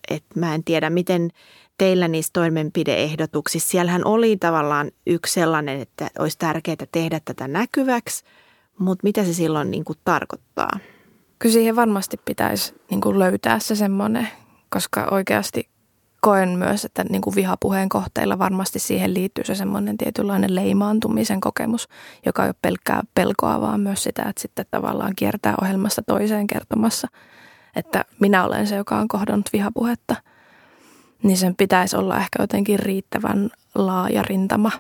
Et 0.09 0.25
mä 0.37 0.55
en 0.55 0.65
tiedä 0.65 0.91
miten 0.91 1.31
teillä 1.79 2.09
niissä 2.09 2.31
toimenpideehdotuksissa. 2.33 3.71
Siellähän 3.71 4.07
oli 4.07 4.37
tavallaan 4.37 4.91
yksi 5.07 5.33
sellainen, 5.33 5.81
että 5.81 6.11
olisi 6.19 6.39
tärkeää 6.39 6.77
tehdä 6.93 7.21
tätä 7.25 7.49
näkyväksi, 7.49 8.25
mutta 8.79 9.05
mitä 9.05 9.25
se 9.25 9.33
silloin 9.33 9.71
niin 9.71 9.85
kuin 9.85 9.99
tarkoittaa? 10.05 10.71
Kyllä 11.39 11.53
siihen 11.53 11.77
varmasti 11.77 12.17
pitäisi 12.25 12.75
niin 12.91 13.01
kuin 13.01 13.19
löytää 13.19 13.59
se 13.59 13.75
semmoinen, 13.75 14.29
koska 14.69 15.09
oikeasti 15.11 15.69
koen 16.21 16.49
myös, 16.49 16.85
että 16.85 17.05
niin 17.05 17.23
kuin 17.23 17.37
vihapuheen 17.37 17.89
kohteilla 17.89 18.39
varmasti 18.39 18.79
siihen 18.79 19.15
liittyy 19.15 19.45
se 19.45 19.55
semmoinen 19.55 19.97
tietynlainen 19.97 20.55
leimaantumisen 20.55 21.41
kokemus, 21.41 21.89
joka 22.27 22.43
ei 22.43 22.49
ole 22.49 22.55
pelkkää 22.63 23.03
pelkoa, 23.15 23.61
vaan 23.61 23.81
myös 23.81 24.03
sitä, 24.03 24.23
että 24.23 24.43
sitten 24.43 24.67
tavallaan 24.71 25.13
kiertää 25.17 25.55
ohjelmasta 25.63 26.03
toiseen 26.03 26.47
kertomassa, 26.47 27.09
että 27.77 28.05
minä 28.21 28.45
olen 28.45 28.67
se, 28.67 28.77
joka 28.77 28.99
on 28.99 29.09
kohdannut 29.09 29.53
vihapuhetta. 29.53 30.17
Niin 31.25 31.37
sen 31.37 31.55
pitäisi 31.57 31.97
olla 31.97 32.17
ehkä 32.17 32.43
jotenkin 32.43 32.79
riittävän 32.79 33.51
laaja 33.75 34.23
rintama 34.23 34.71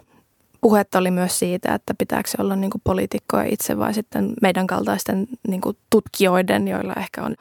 puhetta 0.60 0.98
oli 0.98 1.10
myös 1.10 1.38
siitä, 1.38 1.74
että 1.74 1.94
pitääkö 1.98 2.30
se 2.30 2.36
olla 2.40 2.56
niin 2.56 2.70
kuin 2.70 2.80
poliitikkoja 2.84 3.44
itse 3.44 3.78
vai 3.78 3.94
sitten 3.94 4.32
meidän 4.42 4.66
kaltaisten 4.66 5.26
niin 5.48 5.60
kuin 5.60 5.76
tutkijoiden, 5.90 6.68
joilla 6.68 6.94
ehkä 6.96 7.22
on 7.22 7.34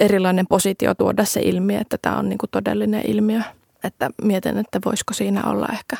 erilainen 0.00 0.46
positio 0.46 0.94
tuoda 0.94 1.24
se 1.24 1.40
ilmi, 1.40 1.76
että 1.76 1.98
tämä 2.02 2.18
on 2.18 2.28
niin 2.28 2.38
kuin 2.38 2.50
todellinen 2.50 3.02
ilmiö. 3.06 3.40
Että 3.84 4.10
mietin, 4.22 4.58
että 4.58 4.80
voisiko 4.84 5.14
siinä 5.14 5.44
olla 5.44 5.68
ehkä 5.72 5.96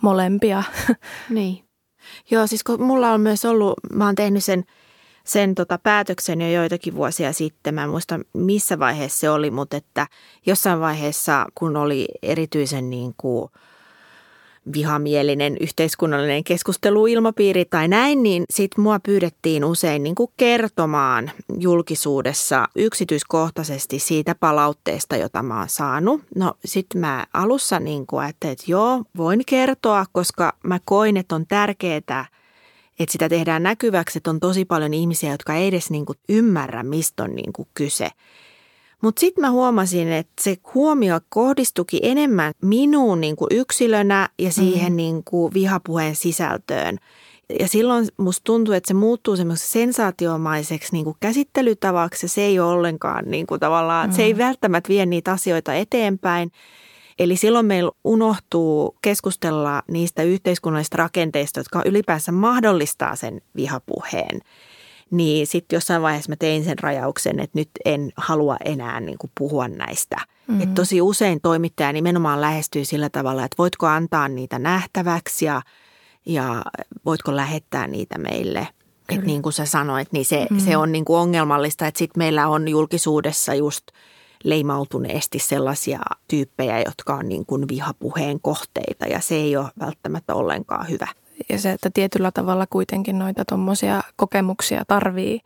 molempia. 0.00 0.62
Niin. 1.30 1.64
Joo, 2.30 2.46
siis 2.46 2.64
kun 2.64 2.82
mulla 2.82 3.12
on 3.12 3.20
myös 3.20 3.44
ollut, 3.44 3.74
mä 3.92 4.06
oon 4.06 4.14
tehnyt 4.14 4.44
sen, 4.44 4.64
sen 5.24 5.54
tota 5.54 5.78
päätöksen 5.78 6.40
jo 6.40 6.48
joitakin 6.48 6.94
vuosia 6.94 7.32
sitten. 7.32 7.74
Mä 7.74 7.84
en 7.84 7.90
muista 7.90 8.20
missä 8.32 8.78
vaiheessa 8.78 9.20
se 9.20 9.30
oli, 9.30 9.50
mutta 9.50 9.76
että 9.76 10.06
jossain 10.46 10.80
vaiheessa, 10.80 11.46
kun 11.54 11.76
oli 11.76 12.08
erityisen 12.22 12.90
niin 12.90 13.14
kuin– 13.16 13.50
vihamielinen 14.74 15.56
yhteiskunnallinen 15.60 16.44
keskusteluilmapiiri 16.44 17.64
tai 17.64 17.88
näin, 17.88 18.22
niin 18.22 18.44
sitten 18.50 18.82
mua 18.82 19.00
pyydettiin 19.00 19.64
usein 19.64 20.02
niin 20.02 20.14
kuin 20.14 20.30
kertomaan 20.36 21.30
julkisuudessa 21.58 22.68
yksityiskohtaisesti 22.76 23.98
siitä 23.98 24.34
palautteesta, 24.34 25.16
jota 25.16 25.42
mä 25.42 25.58
oon 25.58 25.68
saanut. 25.68 26.20
No 26.36 26.54
sitten 26.64 27.00
mä 27.00 27.26
alussa 27.34 27.80
niin 27.80 28.06
kuin 28.06 28.22
ajattelin, 28.22 28.52
että 28.52 28.64
joo, 28.66 29.02
voin 29.16 29.42
kertoa, 29.46 30.06
koska 30.12 30.52
mä 30.62 30.78
koin, 30.84 31.16
että 31.16 31.34
on 31.34 31.46
tärkeää, 31.46 32.26
että 33.02 33.12
sitä 33.12 33.28
tehdään 33.28 33.62
näkyväksi, 33.62 34.18
että 34.18 34.30
on 34.30 34.40
tosi 34.40 34.64
paljon 34.64 34.94
ihmisiä, 34.94 35.32
jotka 35.32 35.54
ei 35.54 35.66
edes 35.66 35.90
niin 35.90 36.06
kuin 36.06 36.18
ymmärrä, 36.28 36.82
mistä 36.82 37.22
on 37.22 37.34
niin 37.34 37.52
kuin 37.52 37.68
kyse. 37.74 38.08
Mutta 39.02 39.20
sitten 39.20 39.42
mä 39.42 39.50
huomasin, 39.50 40.12
että 40.12 40.42
se 40.42 40.56
huomio 40.74 41.20
kohdistuki 41.28 42.00
enemmän 42.02 42.52
minuun 42.62 43.20
niin 43.20 43.36
kuin 43.36 43.48
yksilönä 43.50 44.28
ja 44.38 44.52
siihen 44.52 44.92
mm. 44.92 44.96
niin 44.96 45.24
kuin 45.24 45.54
vihapuheen 45.54 46.16
sisältöön. 46.16 46.98
Ja 47.60 47.68
silloin 47.68 48.08
musta 48.16 48.44
tuntuu, 48.44 48.74
että 48.74 48.88
se 48.88 48.94
muuttuu 48.94 49.36
semmoiseksi 49.36 49.72
sensaatiomaiseksi 49.72 50.92
niin 50.92 51.04
kuin 51.04 51.16
käsittelytavaksi 51.20 52.24
ja 52.26 52.28
se 52.28 52.42
ei 52.42 52.60
ole 52.60 52.72
ollenkaan 52.72 53.24
niin 53.26 53.46
kuin 53.46 53.60
tavallaan, 53.60 54.10
mm. 54.10 54.16
se 54.16 54.22
ei 54.22 54.34
mm. 54.34 54.38
välttämättä 54.38 54.88
vie 54.88 55.06
niitä 55.06 55.32
asioita 55.32 55.74
eteenpäin. 55.74 56.52
Eli 57.18 57.36
silloin 57.36 57.66
meillä 57.66 57.90
unohtuu 58.04 58.96
keskustella 59.02 59.82
niistä 59.90 60.22
yhteiskunnallisista 60.22 60.96
rakenteista, 60.96 61.60
jotka 61.60 61.82
ylipäänsä 61.84 62.32
mahdollistaa 62.32 63.16
sen 63.16 63.40
vihapuheen– 63.56 64.40
niin 65.12 65.46
sitten 65.46 65.76
jossain 65.76 66.02
vaiheessa 66.02 66.32
mä 66.32 66.36
tein 66.36 66.64
sen 66.64 66.78
rajauksen, 66.78 67.40
että 67.40 67.58
nyt 67.58 67.70
en 67.84 68.12
halua 68.16 68.56
enää 68.64 69.00
niin 69.00 69.18
kuin 69.18 69.30
puhua 69.38 69.68
näistä. 69.68 70.16
Mm-hmm. 70.16 70.62
Et 70.62 70.74
tosi 70.74 71.00
usein 71.00 71.40
toimittaja 71.40 71.92
nimenomaan 71.92 72.40
lähestyy 72.40 72.84
sillä 72.84 73.10
tavalla, 73.10 73.44
että 73.44 73.58
voitko 73.58 73.86
antaa 73.86 74.28
niitä 74.28 74.58
nähtäväksi 74.58 75.44
ja, 75.44 75.62
ja 76.26 76.62
voitko 77.04 77.36
lähettää 77.36 77.86
niitä 77.86 78.18
meille. 78.18 78.68
Että 79.08 79.26
niin 79.26 79.42
kuin 79.42 79.52
sä 79.52 79.66
sanoit, 79.66 80.12
niin 80.12 80.24
se, 80.24 80.46
mm-hmm. 80.50 80.64
se 80.64 80.76
on 80.76 80.92
niin 80.92 81.04
kuin 81.04 81.18
ongelmallista, 81.18 81.86
että 81.86 81.98
sitten 81.98 82.20
meillä 82.20 82.48
on 82.48 82.68
julkisuudessa 82.68 83.54
just 83.54 83.84
leimautuneesti 84.44 85.38
sellaisia 85.38 86.00
tyyppejä, 86.28 86.80
jotka 86.80 87.14
on 87.14 87.28
niin 87.28 87.46
kuin 87.46 87.68
vihapuheen 87.68 88.40
kohteita 88.40 89.06
ja 89.06 89.20
se 89.20 89.34
ei 89.34 89.56
ole 89.56 89.68
välttämättä 89.80 90.34
ollenkaan 90.34 90.88
hyvä 90.88 91.08
ja 91.48 91.58
se, 91.58 91.70
että 91.70 91.90
tietyllä 91.94 92.30
tavalla 92.30 92.66
kuitenkin 92.66 93.18
noita 93.18 93.44
tuommoisia 93.44 94.02
kokemuksia 94.16 94.82
tarvii, 94.88 95.40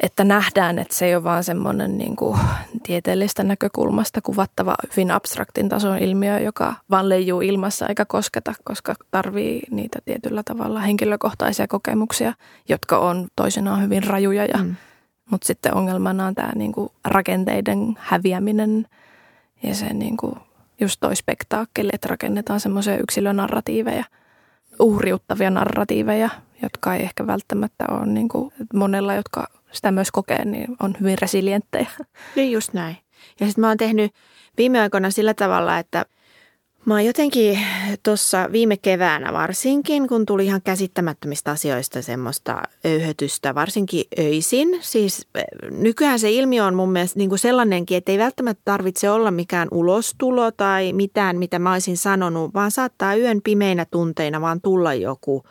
että 0.00 0.24
nähdään, 0.24 0.78
että 0.78 0.94
se 0.94 1.06
ei 1.06 1.14
ole 1.14 1.24
vaan 1.24 1.44
semmoinen 1.44 1.98
niin 1.98 2.16
kuin 2.16 2.38
tieteellistä 2.82 3.42
näkökulmasta 3.42 4.20
kuvattava 4.22 4.74
hyvin 4.90 5.10
abstraktin 5.10 5.68
tason 5.68 5.98
ilmiö, 5.98 6.38
joka 6.38 6.74
vaan 6.90 7.08
leijuu 7.08 7.40
ilmassa 7.40 7.86
eikä 7.86 8.04
kosketa, 8.04 8.54
koska 8.64 8.94
tarvii 9.10 9.62
niitä 9.70 9.98
tietyllä 10.04 10.42
tavalla 10.42 10.80
henkilökohtaisia 10.80 11.68
kokemuksia, 11.68 12.32
jotka 12.68 12.98
on 12.98 13.28
toisinaan 13.36 13.82
hyvin 13.82 14.02
rajuja. 14.02 14.44
Ja, 14.44 14.58
mm. 14.58 14.76
Mutta 15.30 15.46
sitten 15.46 15.74
ongelmana 15.74 16.26
on 16.26 16.34
tämä 16.34 16.52
niin 16.54 16.72
kuin 16.72 16.88
rakenteiden 17.04 17.94
häviäminen 17.98 18.86
ja 19.62 19.74
se 19.74 19.92
niin 19.92 20.16
kuin 20.16 20.34
just 20.80 21.00
toi 21.00 21.16
spektaakkeli, 21.16 21.90
että 21.92 22.08
rakennetaan 22.08 22.60
semmoisia 22.60 22.98
yksilönarratiiveja– 22.98 24.04
uhriuttavia 24.78 25.50
narratiiveja, 25.50 26.30
jotka 26.62 26.94
ei 26.94 27.02
ehkä 27.02 27.26
välttämättä 27.26 27.84
ole 27.90 28.06
niin 28.06 28.28
kuin 28.28 28.52
monella, 28.74 29.14
jotka 29.14 29.46
sitä 29.72 29.92
myös 29.92 30.10
kokee, 30.10 30.44
niin 30.44 30.76
on 30.82 30.94
hyvin 31.00 31.18
resilienttejä. 31.18 31.86
Niin 32.36 32.52
just 32.52 32.72
näin. 32.72 32.96
Ja 33.40 33.46
sitten 33.46 33.60
mä 33.60 33.68
oon 33.68 33.76
tehnyt 33.76 34.12
viime 34.58 34.80
aikoina 34.80 35.10
sillä 35.10 35.34
tavalla, 35.34 35.78
että 35.78 36.06
Mä 36.86 36.94
oon 36.94 37.04
jotenkin 37.04 37.58
tuossa 38.02 38.48
viime 38.52 38.76
keväänä 38.76 39.32
varsinkin, 39.32 40.08
kun 40.08 40.26
tuli 40.26 40.46
ihan 40.46 40.62
käsittämättömistä 40.62 41.50
asioista 41.50 42.02
semmoista 42.02 42.62
öyhötystä, 42.84 43.54
varsinkin 43.54 44.04
öisin. 44.18 44.68
Siis 44.80 45.28
nykyään 45.70 46.18
se 46.18 46.30
ilmiö 46.30 46.64
on 46.64 46.74
mun 46.74 46.92
mielestä 46.92 47.18
niin 47.18 47.28
kuin 47.28 47.38
sellainenkin, 47.38 47.96
että 47.96 48.12
ei 48.12 48.18
välttämättä 48.18 48.62
tarvitse 48.64 49.10
olla 49.10 49.30
mikään 49.30 49.68
ulostulo 49.70 50.50
tai 50.50 50.92
mitään, 50.92 51.38
mitä 51.38 51.58
mä 51.58 51.72
olisin 51.72 51.96
sanonut, 51.96 52.54
vaan 52.54 52.70
saattaa 52.70 53.16
yön 53.16 53.40
pimeinä 53.44 53.84
tunteina 53.90 54.40
vaan 54.40 54.60
tulla 54.60 54.94
joku 54.94 55.42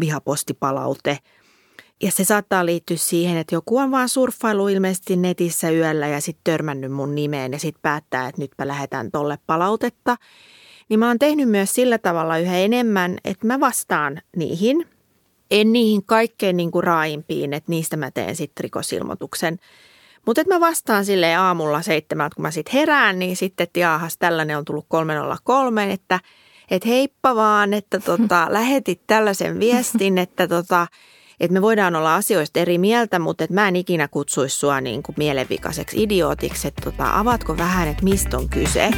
vihapostipalaute– 0.00 1.18
ja 2.02 2.10
se 2.10 2.24
saattaa 2.24 2.66
liittyä 2.66 2.96
siihen, 2.96 3.36
että 3.36 3.54
joku 3.54 3.78
on 3.78 3.90
vaan 3.90 4.08
surffailu 4.08 4.68
ilmeisesti 4.68 5.16
netissä 5.16 5.70
yöllä 5.70 6.06
ja 6.06 6.20
sitten 6.20 6.44
törmännyt 6.44 6.92
mun 6.92 7.14
nimeen 7.14 7.52
ja 7.52 7.58
sitten 7.58 7.82
päättää, 7.82 8.28
että 8.28 8.40
nytpä 8.40 8.68
lähetän 8.68 9.10
tolle 9.10 9.38
palautetta. 9.46 10.16
Niin 10.88 11.00
mä 11.00 11.08
oon 11.08 11.18
tehnyt 11.18 11.48
myös 11.48 11.74
sillä 11.74 11.98
tavalla 11.98 12.38
yhä 12.38 12.58
enemmän, 12.58 13.18
että 13.24 13.46
mä 13.46 13.60
vastaan 13.60 14.20
niihin. 14.36 14.86
En 15.50 15.72
niihin 15.72 16.04
kaikkein 16.04 16.56
niin 16.56 16.70
kuin 16.70 16.84
raaimpiin, 16.84 17.52
että 17.52 17.70
niistä 17.70 17.96
mä 17.96 18.10
teen 18.10 18.36
sitten 18.36 18.62
rikosilmoituksen. 18.62 19.58
Mutta 20.26 20.40
että 20.40 20.54
mä 20.54 20.60
vastaan 20.60 21.04
sille 21.04 21.34
aamulla 21.34 21.82
seitsemältä, 21.82 22.34
kun 22.34 22.42
mä 22.42 22.50
sitten 22.50 22.72
herään, 22.72 23.18
niin 23.18 23.36
sitten, 23.36 23.64
että 23.64 23.80
jaahas, 23.80 24.16
tällainen 24.18 24.58
on 24.58 24.64
tullut 24.64 24.86
303, 24.88 25.92
että, 25.92 26.20
että 26.70 26.88
heippa 26.88 27.36
vaan, 27.36 27.74
että 27.74 28.00
tota, 28.00 28.46
lähetit 28.50 29.00
tällaisen 29.06 29.60
viestin, 29.60 30.18
että 30.18 30.48
tota, 30.48 30.86
että 31.40 31.52
me 31.52 31.62
voidaan 31.62 31.96
olla 31.96 32.14
asioista 32.14 32.60
eri 32.60 32.78
mieltä, 32.78 33.18
mutta 33.18 33.44
että 33.44 33.54
mä 33.54 33.68
en 33.68 33.76
ikinä 33.76 34.08
kutsuisi 34.08 34.58
sua 34.58 34.80
niin 34.80 35.02
kuin 35.02 35.14
mielenvikaiseksi 35.18 36.02
idiootiksi, 36.02 36.68
että 36.68 36.90
tota, 36.90 37.18
avaatko 37.18 37.56
vähän, 37.56 37.88
että 37.88 38.04
mistä 38.04 38.38
on 38.38 38.48
kyse. 38.48 38.90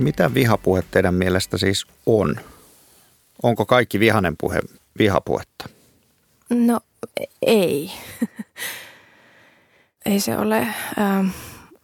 Mitä 0.00 0.34
vihapuhe 0.34 0.82
teidän 0.90 1.14
mielestä 1.14 1.58
siis 1.58 1.86
on? 2.06 2.36
Onko 3.42 3.66
kaikki 3.66 4.00
vihanen 4.00 4.34
puhe 4.40 4.60
vihapuhetta? 4.98 5.68
No 6.50 6.80
ei. 7.42 7.90
ei 10.06 10.20
se 10.20 10.36
ole. 10.36 10.66
Ähm, 10.98 11.26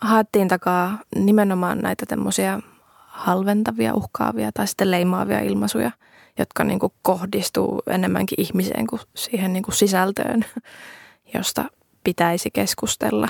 haettiin 0.00 0.48
takaa 0.48 0.98
nimenomaan 1.14 1.78
näitä 1.78 2.06
tämmöisiä 2.06 2.60
halventavia, 3.06 3.94
uhkaavia 3.94 4.52
tai 4.52 4.66
sitten 4.66 4.90
leimaavia 4.90 5.40
ilmaisuja, 5.40 5.90
jotka 6.38 6.64
niin 6.64 6.78
kuin 6.78 6.92
kohdistuu 7.02 7.82
enemmänkin 7.86 8.40
ihmiseen 8.40 8.86
kuin 8.86 9.00
siihen 9.14 9.52
niin 9.52 9.62
kuin 9.62 9.74
sisältöön, 9.74 10.44
josta 11.34 11.64
pitäisi 12.04 12.50
keskustella. 12.50 13.28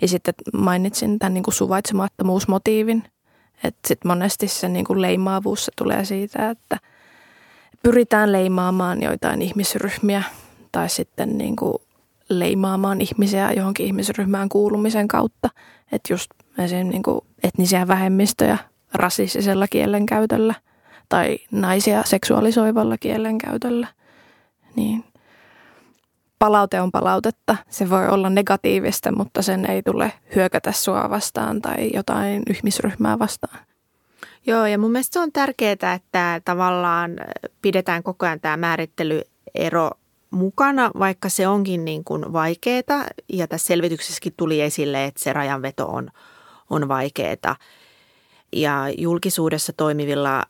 Ja 0.00 0.08
sitten 0.08 0.34
mainitsin 0.52 1.18
tämän 1.18 1.34
niin 1.34 1.44
kuin 1.44 1.54
suvaitsemattomuusmotiivin, 1.54 3.02
että 3.64 3.88
sitten 3.88 4.08
monesti 4.08 4.48
se 4.48 4.68
niin 4.68 4.84
kuin 4.84 5.02
leimaavuus 5.02 5.64
se 5.64 5.72
tulee 5.76 6.04
siitä, 6.04 6.50
että 6.50 6.78
pyritään 7.82 8.32
leimaamaan 8.32 9.02
joitain 9.02 9.42
ihmisryhmiä– 9.42 10.22
tai 10.74 10.88
sitten 10.88 11.38
niin 11.38 11.56
kuin 11.56 11.74
leimaamaan 12.28 13.00
ihmisiä 13.00 13.52
johonkin 13.52 13.86
ihmisryhmään 13.86 14.48
kuulumisen 14.48 15.08
kautta. 15.08 15.50
Että 15.92 16.12
just 16.12 16.30
esimerkiksi 16.58 16.90
niin 16.92 17.02
kuin 17.02 17.20
etnisiä 17.42 17.88
vähemmistöjä 17.88 18.58
rasistisella 18.94 19.68
kielenkäytöllä 19.68 20.54
tai 21.08 21.38
naisia 21.50 22.02
seksuaalisoivalla 22.02 22.98
kielenkäytöllä. 22.98 23.86
Niin 24.76 25.04
palaute 26.44 26.80
on 26.80 26.92
palautetta. 26.92 27.56
Se 27.70 27.90
voi 27.90 28.08
olla 28.08 28.30
negatiivista, 28.30 29.12
mutta 29.12 29.42
sen 29.42 29.70
ei 29.70 29.82
tule 29.82 30.12
hyökätä 30.34 30.72
sua 30.72 31.10
vastaan 31.10 31.62
tai 31.62 31.90
jotain 31.94 32.42
ihmisryhmää 32.50 33.18
vastaan. 33.18 33.58
Joo, 34.46 34.66
ja 34.66 34.78
mun 34.78 34.92
mielestä 34.92 35.12
se 35.12 35.20
on 35.20 35.32
tärkeää, 35.32 35.94
että 35.94 36.40
tavallaan 36.44 37.10
pidetään 37.62 38.02
koko 38.02 38.26
ajan 38.26 38.40
tämä 38.40 38.56
määrittelyero 38.56 39.90
mukana, 40.30 40.90
vaikka 40.98 41.28
se 41.28 41.48
onkin 41.48 41.84
niin 41.84 42.04
kuin 42.04 42.32
vaikeaa. 42.32 43.04
Ja 43.32 43.48
tässä 43.48 43.66
selvityksessäkin 43.66 44.34
tuli 44.36 44.60
esille, 44.60 45.04
että 45.04 45.24
se 45.24 45.32
rajanveto 45.32 45.86
on, 45.86 46.10
on 46.70 46.88
vaikeaa. 46.88 47.56
Ja 48.54 48.84
julkisuudessa 48.98 49.72
toimivilla 49.72 50.42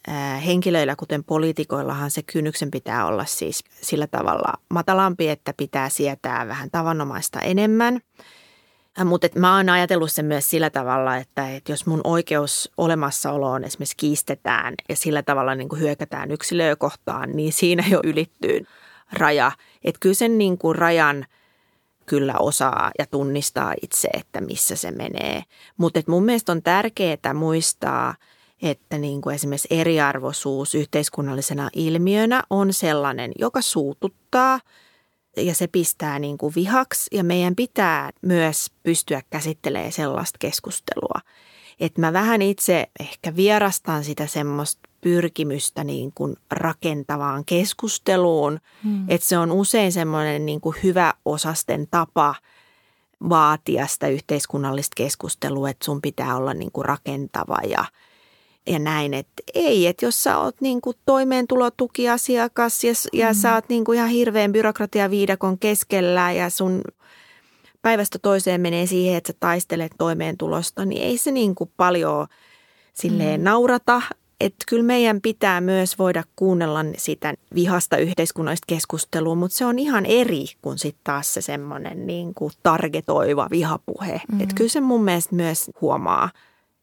henkilöillä, 0.46 0.96
kuten 0.96 1.24
poliitikoillahan 1.24 2.10
se 2.10 2.22
kynnyksen 2.22 2.70
pitää 2.70 3.06
olla 3.06 3.24
siis 3.24 3.64
sillä 3.80 4.06
tavalla 4.06 4.52
matalampi, 4.68 5.28
että 5.28 5.54
pitää 5.56 5.88
sietää 5.88 6.48
vähän 6.48 6.70
tavanomaista 6.70 7.40
enemmän. 7.40 8.00
Mutta 9.04 9.28
mä 9.38 9.56
oon 9.56 9.68
ajatellut 9.68 10.12
sen 10.12 10.24
myös 10.24 10.50
sillä 10.50 10.70
tavalla, 10.70 11.16
että, 11.16 11.50
että 11.50 11.72
jos 11.72 11.86
mun 11.86 12.00
oikeus 12.04 12.72
olemassaoloon 12.76 13.64
esimerkiksi 13.64 13.96
kiistetään 13.96 14.74
ja 14.88 14.96
sillä 14.96 15.22
tavalla 15.22 15.54
niin 15.54 15.68
kuin 15.68 15.80
hyökätään 15.80 16.30
yksilöä 16.30 16.76
kohtaan, 16.76 17.30
niin 17.32 17.52
siinä 17.52 17.84
jo 17.90 18.00
ylittyy 18.04 18.66
raja. 19.12 19.52
Että 19.84 19.98
kyllä 20.00 20.14
sen 20.14 20.38
niin 20.38 20.58
kuin 20.58 20.76
rajan 20.76 21.26
kyllä 22.06 22.34
osaa 22.38 22.90
ja 22.98 23.06
tunnistaa 23.06 23.74
itse, 23.82 24.08
että 24.08 24.40
missä 24.40 24.76
se 24.76 24.90
menee. 24.90 25.42
Mutta 25.76 26.00
mun 26.06 26.24
mielestä 26.24 26.52
on 26.52 26.62
tärkeää 26.62 27.34
muistaa, 27.34 28.14
että 28.62 28.98
niin 28.98 29.20
kuin 29.20 29.34
esimerkiksi 29.34 29.68
eriarvoisuus 29.70 30.74
yhteiskunnallisena 30.74 31.70
ilmiönä 31.72 32.42
on 32.50 32.72
sellainen, 32.72 33.32
joka 33.38 33.60
suututtaa 33.60 34.60
ja 35.36 35.54
se 35.54 35.66
pistää 35.66 36.18
niin 36.18 36.38
kuin 36.38 36.54
vihaksi 36.56 37.16
ja 37.16 37.24
meidän 37.24 37.56
pitää 37.56 38.10
myös 38.22 38.70
pystyä 38.82 39.22
käsittelemään 39.30 39.92
sellaista 39.92 40.38
keskustelua. 40.38 41.20
Että 41.80 42.00
mä 42.00 42.12
vähän 42.12 42.42
itse 42.42 42.86
ehkä 43.00 43.36
vierastan 43.36 44.04
sitä 44.04 44.26
semmoista 44.26 44.88
pyrkimystä 45.04 45.84
niin 45.84 46.12
kuin 46.14 46.36
rakentavaan 46.50 47.44
keskusteluun. 47.44 48.60
Hmm. 48.84 49.04
Että 49.08 49.28
se 49.28 49.38
on 49.38 49.52
usein 49.52 49.92
semmoinen 49.92 50.46
niin 50.46 50.60
kuin 50.60 50.76
hyvä 50.82 51.14
osasten 51.24 51.86
tapa 51.90 52.34
vaatia 53.28 53.86
sitä 53.86 54.08
yhteiskunnallista 54.08 54.94
keskustelua, 54.96 55.70
että 55.70 55.84
sun 55.84 56.02
pitää 56.02 56.36
olla 56.36 56.54
niin 56.54 56.72
kuin 56.72 56.84
rakentava 56.84 57.58
ja, 57.68 57.84
ja 58.66 58.78
näin. 58.78 59.14
Että 59.14 59.42
ei, 59.54 59.86
että 59.86 60.06
jos 60.06 60.22
sä 60.22 60.38
oot 60.38 60.60
niin 60.60 60.80
kuin 60.80 60.96
toimeentulotukiasiakas 61.06 62.84
ja, 62.84 62.92
ja 63.12 63.26
hmm. 63.26 63.40
sä 63.40 63.54
oot 63.54 63.68
niin 63.68 63.84
kuin 63.84 63.96
ihan 63.96 64.10
hirveän 64.10 64.52
byrokratiaviidakon 64.52 65.58
keskellä 65.58 66.32
ja 66.32 66.50
sun 66.50 66.82
päivästä 67.82 68.18
toiseen 68.18 68.60
menee 68.60 68.86
siihen, 68.86 69.16
että 69.16 69.32
sä 69.32 69.36
taistelet 69.40 69.92
toimeentulosta, 69.98 70.84
niin 70.84 71.02
ei 71.02 71.18
se 71.18 71.30
niin 71.30 71.54
kuin 71.54 71.70
paljon 71.76 72.26
silleen 72.92 73.40
mm. 73.40 73.44
naurata 73.44 74.02
että 74.44 74.64
kyllä 74.68 74.82
meidän 74.82 75.20
pitää 75.20 75.60
myös 75.60 75.98
voida 75.98 76.24
kuunnella 76.36 76.84
sitä 76.96 77.34
vihasta 77.54 77.96
yhteiskunnallista 77.96 78.64
keskustelua, 78.66 79.34
mutta 79.34 79.56
se 79.56 79.64
on 79.64 79.78
ihan 79.78 80.06
eri 80.06 80.44
kuin 80.62 80.78
sitten 80.78 81.00
taas 81.04 81.34
se 81.34 81.40
semmoinen 81.40 82.06
niin 82.06 82.34
kuin 82.34 82.52
targetoiva 82.62 83.48
vihapuhe. 83.50 84.12
Mm-hmm. 84.12 84.40
Että 84.40 84.54
kyllä 84.54 84.70
se 84.70 84.80
mun 84.80 85.04
mielestä 85.04 85.34
myös 85.34 85.70
huomaa 85.80 86.30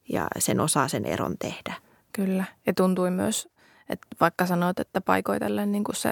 ja 0.10 0.28
sen 0.40 0.60
osaa 0.60 0.88
sen 0.88 1.06
eron 1.06 1.36
tehdä. 1.40 1.74
Kyllä, 2.14 2.44
ja 2.66 2.74
tuntui 2.74 3.12
myös, 3.12 3.50
että 3.90 4.08
vaikka 4.22 4.46
sanoit, 4.46 4.80
että 4.80 5.02
paikoitellen 5.02 5.72
niin 5.72 5.84
kuin 5.84 5.96
se 5.96 6.12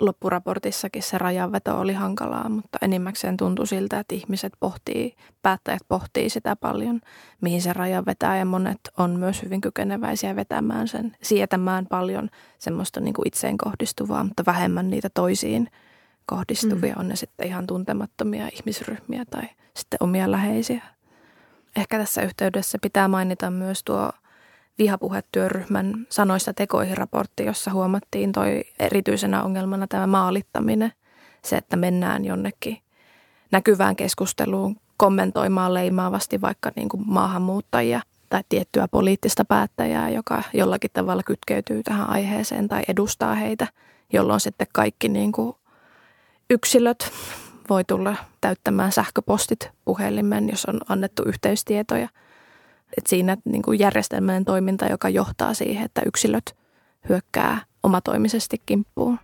loppuraportissakin 0.00 1.02
se 1.02 1.18
rajanveto 1.18 1.80
oli 1.80 1.92
hankalaa, 1.92 2.48
mutta 2.48 2.78
enimmäkseen 2.82 3.36
tuntui 3.36 3.66
siltä, 3.66 3.98
että 4.00 4.14
ihmiset 4.14 4.52
pohtii, 4.60 5.16
päättäjät 5.42 5.82
pohtii 5.88 6.30
sitä 6.30 6.56
paljon, 6.56 7.00
mihin 7.40 7.62
se 7.62 7.72
raja 7.72 8.06
vetää 8.06 8.38
ja 8.38 8.44
monet 8.44 8.80
on 8.98 9.10
myös 9.10 9.42
hyvin 9.42 9.60
kykeneväisiä 9.60 10.36
vetämään 10.36 10.88
sen, 10.88 11.16
sietämään 11.22 11.86
paljon 11.86 12.30
semmoista 12.58 13.00
niin 13.00 13.14
kuin 13.14 13.28
itseen 13.28 13.58
kohdistuvaa, 13.58 14.24
mutta 14.24 14.46
vähemmän 14.46 14.90
niitä 14.90 15.08
toisiin 15.14 15.70
kohdistuvia, 16.26 16.94
mm. 16.94 17.00
on 17.00 17.08
ne 17.08 17.16
sitten 17.16 17.46
ihan 17.46 17.66
tuntemattomia 17.66 18.48
ihmisryhmiä 18.52 19.24
tai 19.30 19.48
sitten 19.74 19.96
omia 20.00 20.30
läheisiä. 20.30 20.82
Ehkä 21.76 21.98
tässä 21.98 22.22
yhteydessä 22.22 22.78
pitää 22.82 23.08
mainita 23.08 23.50
myös 23.50 23.84
tuo 23.84 24.10
vihapuhetyöryhmän 24.78 26.06
sanoista 26.08 26.54
tekoihin 26.54 26.96
raportti, 26.96 27.44
jossa 27.44 27.70
huomattiin 27.72 28.32
toi 28.32 28.64
erityisenä 28.78 29.42
ongelmana 29.42 29.86
tämä 29.86 30.06
maalittaminen. 30.06 30.92
Se, 31.44 31.56
että 31.56 31.76
mennään 31.76 32.24
jonnekin 32.24 32.78
näkyvään 33.52 33.96
keskusteluun 33.96 34.76
kommentoimaan 34.96 35.74
leimaavasti 35.74 36.40
vaikka 36.40 36.72
niin 36.76 36.88
kuin 36.88 37.02
maahanmuuttajia 37.06 38.00
tai 38.30 38.44
tiettyä 38.48 38.88
poliittista 38.88 39.44
päättäjää, 39.44 40.10
joka 40.10 40.42
jollakin 40.54 40.90
tavalla 40.92 41.22
kytkeytyy 41.22 41.82
tähän 41.82 42.10
aiheeseen 42.10 42.68
tai 42.68 42.82
edustaa 42.88 43.34
heitä, 43.34 43.66
jolloin 44.12 44.40
sitten 44.40 44.66
kaikki 44.72 45.08
niin 45.08 45.32
kuin 45.32 45.56
yksilöt 46.50 47.12
voi 47.68 47.84
tulla 47.84 48.16
täyttämään 48.40 48.92
sähköpostit 48.92 49.70
puhelimen, 49.84 50.48
jos 50.50 50.64
on 50.64 50.80
annettu 50.88 51.22
yhteystietoja– 51.22 52.08
Et 52.98 53.06
siinä 53.06 53.36
niin 53.44 53.62
kuin 53.62 53.78
järjestelmällinen 53.78 54.44
toiminta, 54.44 54.86
joka 54.86 55.08
johtaa 55.08 55.54
siihen, 55.54 55.84
että 55.84 56.02
yksilöt 56.06 56.56
hyökkää 57.08 57.60
omatoimisesti 57.82 58.62
kimppuun, 58.66 59.18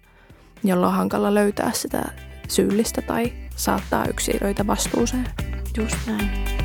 jolloin 0.64 0.90
on 0.90 0.96
hankala 0.96 1.34
löytää 1.34 1.70
sitä 1.74 2.02
syyllistä 2.48 3.02
tai 3.02 3.32
saattaa 3.56 4.06
yksilöitä 4.06 4.66
vastuuseen. 4.66 5.28
Just 5.76 5.96
näin. 6.06 6.61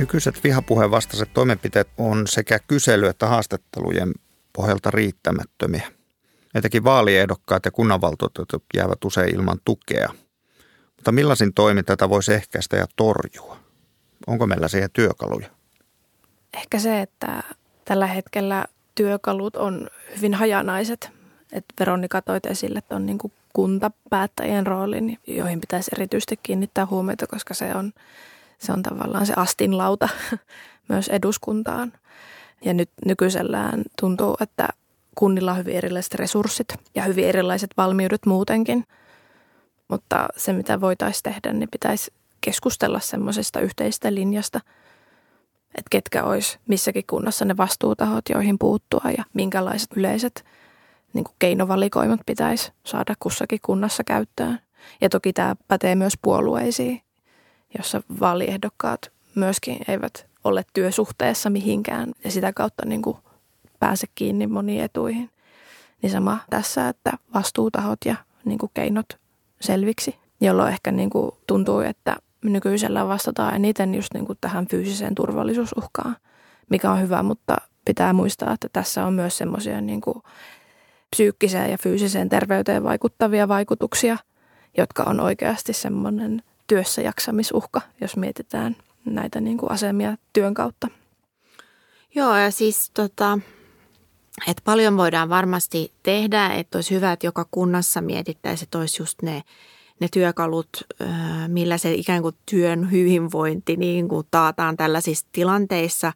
Nykyiset 0.00 0.44
vihapuheen 0.44 0.90
vastaiset 0.90 1.34
toimenpiteet 1.34 1.88
on 1.98 2.26
sekä 2.26 2.58
kysely- 2.58 3.08
että 3.08 3.26
haastattelujen 3.26 4.12
pohjalta 4.52 4.90
riittämättömiä. 4.90 5.92
Etenkin 6.54 6.84
vaaliehdokkaat 6.84 7.64
ja 7.64 7.70
kunnanvaltuutetut 7.70 8.64
jäävät 8.76 9.04
usein 9.04 9.34
ilman 9.34 9.58
tukea. 9.64 10.08
Mutta 10.96 11.12
millaisin 11.12 11.54
toimin 11.54 11.84
tätä 11.84 12.08
voisi 12.08 12.32
ehkäistä 12.32 12.76
ja 12.76 12.86
torjua? 12.96 13.56
Onko 14.26 14.46
meillä 14.46 14.68
siihen 14.68 14.90
työkaluja? 14.92 15.50
Ehkä 16.54 16.78
se, 16.78 17.00
että 17.00 17.42
tällä 17.84 18.06
hetkellä 18.06 18.64
työkalut 18.94 19.56
on 19.56 19.90
hyvin 20.16 20.34
hajanaiset. 20.34 21.10
Että 21.52 21.74
Veronika 21.80 22.22
toit 22.22 22.46
esille, 22.46 22.78
että 22.78 22.96
on 22.96 23.06
niin 23.06 23.18
kuin 23.18 23.32
kuntapäättäjien 23.52 24.66
roolin, 24.66 25.18
joihin 25.26 25.60
pitäisi 25.60 25.90
erityisesti 25.96 26.38
kiinnittää 26.42 26.86
huomiota, 26.86 27.26
koska 27.26 27.54
se 27.54 27.74
on, 27.74 27.92
se 28.60 28.72
on 28.72 28.82
tavallaan 28.82 29.26
se 29.26 29.32
astinlauta 29.36 30.08
myös 30.88 31.08
eduskuntaan. 31.08 31.92
Ja 32.64 32.74
nyt 32.74 32.90
nykyisellään 33.04 33.82
tuntuu, 34.00 34.36
että 34.40 34.68
kunnilla 35.14 35.50
on 35.50 35.58
hyvin 35.58 35.76
erilaiset 35.76 36.14
resurssit 36.14 36.68
ja 36.94 37.02
hyvin 37.02 37.24
erilaiset 37.24 37.70
valmiudet 37.76 38.26
muutenkin. 38.26 38.86
Mutta 39.88 40.28
se, 40.36 40.52
mitä 40.52 40.80
voitaisiin 40.80 41.22
tehdä, 41.22 41.52
niin 41.52 41.68
pitäisi 41.70 42.12
keskustella 42.40 43.00
semmoisesta 43.00 43.60
yhteistä 43.60 44.14
linjasta, 44.14 44.60
että 45.74 45.90
ketkä 45.90 46.24
olisi 46.24 46.58
missäkin 46.68 47.04
kunnassa 47.06 47.44
ne 47.44 47.56
vastuutahot, 47.56 48.24
joihin 48.28 48.58
puuttua 48.58 49.10
ja 49.18 49.24
minkälaiset 49.34 49.88
yleiset 49.96 50.44
niin 51.12 51.24
kuin 51.24 51.34
keinovalikoimat 51.38 52.20
pitäisi 52.26 52.72
saada 52.86 53.14
kussakin 53.20 53.58
kunnassa 53.62 54.04
käyttöön. 54.04 54.58
Ja 55.00 55.08
toki 55.08 55.32
tämä 55.32 55.56
pätee 55.68 55.94
myös 55.94 56.12
puolueisiin, 56.22 57.02
jossa 57.78 58.02
vaaliehdokkaat 58.20 59.12
myöskin 59.34 59.78
eivät 59.88 60.26
ole 60.44 60.64
työsuhteessa 60.72 61.50
mihinkään 61.50 62.12
ja 62.24 62.30
sitä 62.30 62.52
kautta 62.52 62.86
niin 62.86 63.02
kuin 63.02 63.16
pääse 63.78 64.06
kiinni 64.14 64.46
moniin 64.46 64.82
etuihin. 64.82 65.30
Niin 66.02 66.10
sama 66.10 66.38
tässä, 66.50 66.88
että 66.88 67.12
vastuutahot 67.34 67.98
ja 68.04 68.16
niin 68.44 68.58
kuin 68.58 68.70
keinot 68.74 69.18
selviksi, 69.60 70.16
jolloin 70.40 70.72
ehkä 70.72 70.92
niin 70.92 71.10
kuin 71.10 71.30
tuntuu, 71.46 71.80
että 71.80 72.16
nykyisellä 72.44 73.08
vastataan 73.08 73.54
eniten 73.54 73.94
just 73.94 74.14
niin 74.14 74.26
kuin 74.26 74.38
tähän 74.40 74.66
fyysiseen 74.66 75.14
turvallisuusuhkaan, 75.14 76.16
mikä 76.70 76.90
on 76.90 77.00
hyvä, 77.00 77.22
mutta 77.22 77.56
pitää 77.84 78.12
muistaa, 78.12 78.52
että 78.52 78.68
tässä 78.72 79.06
on 79.06 79.12
myös 79.12 79.38
semmoisia 79.38 79.80
niin 79.80 80.00
kuin 80.00 80.22
psyykkiseen 81.10 81.70
ja 81.70 81.78
fyysiseen 81.78 82.28
terveyteen 82.28 82.84
vaikuttavia 82.84 83.48
vaikutuksia, 83.48 84.16
jotka 84.78 85.02
on 85.02 85.20
oikeasti 85.20 85.72
semmoinen 85.72 86.42
työssä 86.70 87.02
jaksamisuhka, 87.02 87.80
jos 88.00 88.16
mietitään 88.16 88.76
näitä 89.04 89.40
niin 89.40 89.58
kuin 89.58 89.72
asemia 89.72 90.16
työn 90.32 90.54
kautta. 90.54 90.88
Joo, 92.14 92.36
ja 92.36 92.50
siis 92.50 92.90
tota, 92.94 93.38
että 94.46 94.62
paljon 94.64 94.96
voidaan 94.96 95.28
varmasti 95.28 95.92
tehdä, 96.02 96.48
että 96.48 96.78
olisi 96.78 96.94
hyvä, 96.94 97.12
että 97.12 97.26
joka 97.26 97.46
kunnassa 97.50 98.00
mietittäisiin, 98.00 98.66
että 98.66 98.78
olisi 98.78 99.02
just 99.02 99.22
ne, 99.22 99.42
ne 100.00 100.08
työkalut, 100.12 100.68
millä 101.48 101.78
se 101.78 101.94
ikään 101.94 102.22
kuin 102.22 102.34
työn 102.50 102.90
hyvinvointi 102.90 103.76
niin 103.76 104.08
kuin 104.08 104.26
taataan 104.30 104.76
tällaisissa 104.76 105.26
tilanteissa. 105.32 106.12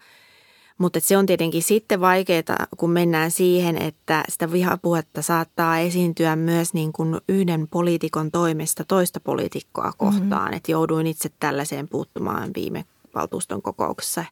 Mutta 0.78 1.00
se 1.00 1.16
on 1.16 1.26
tietenkin 1.26 1.62
sitten 1.62 2.00
vaikeaa, 2.00 2.66
kun 2.76 2.90
mennään 2.90 3.30
siihen, 3.30 3.82
että 3.82 4.24
sitä 4.28 4.52
vihapuhetta 4.52 5.22
saattaa 5.22 5.78
esiintyä 5.78 6.36
myös 6.36 6.74
niin 6.74 6.92
kuin 6.92 7.20
yhden 7.28 7.68
poliitikon 7.68 8.30
toimesta 8.30 8.84
toista 8.88 9.20
poliitikkoa 9.20 9.92
kohtaan. 9.96 10.42
Mm-hmm. 10.42 10.56
Että 10.56 10.72
jouduin 10.72 11.06
itse 11.06 11.30
tällaiseen 11.40 11.88
puuttumaan 11.88 12.50
viime 12.56 12.84
valtuuston 13.14 13.62
kokouksessa 13.62 14.24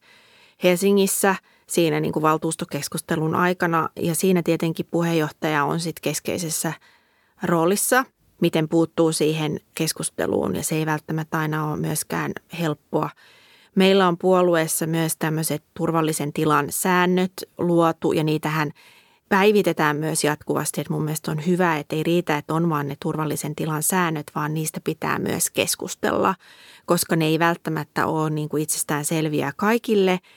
Helsingissä– 0.63 1.35
siinä 1.73 2.01
niin 2.01 2.13
kuin 2.13 2.23
valtuustokeskustelun 2.23 3.35
aikana. 3.35 3.89
Ja 3.97 4.15
siinä 4.15 4.43
tietenkin 4.43 4.87
puheenjohtaja 4.91 5.65
on 5.65 5.81
sitten 5.81 6.03
keskeisessä 6.03 6.73
roolissa, 7.43 8.05
miten 8.41 8.69
puuttuu 8.69 9.13
siihen 9.13 9.61
keskusteluun 9.75 10.57
ja 10.57 10.63
se 10.63 10.75
ei 10.75 10.87
välttämättä 10.87 11.39
aina 11.39 11.71
ole 11.71 11.77
myöskään 11.77 12.33
helppoa. 12.61 13.11
Meillä 13.75 14.09
on 14.09 14.19
puolueessa 14.19 14.87
myös 14.87 15.17
tämmöiset 15.17 15.65
turvallisen 15.75 16.33
tilan 16.33 16.67
säännöt 16.71 17.33
luotu 17.59 18.13
ja 18.13 18.25
niitähän 18.25 18.71
päivitetään 19.29 19.97
myös 19.97 20.25
jatkuvasti. 20.25 20.81
Että 20.81 20.93
mun 20.93 21.03
mielestä 21.03 21.31
on 21.31 21.47
hyvä, 21.47 21.79
että 21.79 21.97
ei 21.97 22.03
riitä, 22.03 22.39
että 22.39 22.55
on 22.55 22.71
vaan 22.71 22.89
ne 22.89 22.97
turvallisen 23.03 23.55
tilan 23.55 23.83
säännöt, 23.83 24.31
vaan 24.35 24.55
niistä 24.55 24.81
pitää 24.85 25.19
myös 25.19 25.51
keskustella, 25.51 26.35
koska 26.87 27.17
ne 27.17 27.25
ei 27.25 27.39
välttämättä 27.39 28.07
ole 28.07 28.31
niin 28.31 28.49
kuin 28.49 28.63
itsestään 28.63 29.05
selviä 29.05 29.53
kaikille– 29.57 30.21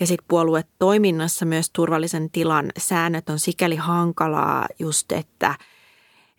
ja 0.00 0.06
sitten 0.06 0.24
puoluetoiminnassa 0.28 1.44
myös 1.44 1.70
turvallisen 1.70 2.30
tilan 2.30 2.72
säännöt 2.78 3.28
on 3.28 3.38
sikäli 3.38 3.76
hankalaa 3.76 4.66
just, 4.78 5.12
että, 5.12 5.54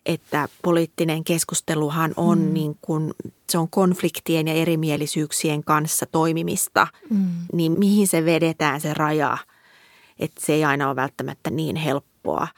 että 0.06 0.48
poliittinen 0.62 1.24
keskusteluhan 1.24 2.14
on 2.16 2.38
mm. 2.38 2.52
niin 2.52 2.78
kuin, 2.82 3.14
se 3.50 3.58
on 3.58 3.70
konfliktien 3.70 4.48
ja 4.48 4.54
erimielisyyksien 4.54 5.64
kanssa 5.64 6.06
toimimista, 6.06 6.86
mm. 7.10 7.26
niin 7.52 7.78
mihin 7.78 8.08
se 8.08 8.24
vedetään 8.24 8.80
se 8.80 8.94
raja, 8.94 9.38
että 10.18 10.40
se 10.46 10.52
ei 10.52 10.64
aina 10.64 10.86
ole 10.86 10.96
välttämättä 10.96 11.50
niin 11.50 11.76
helppoa. 11.76 12.48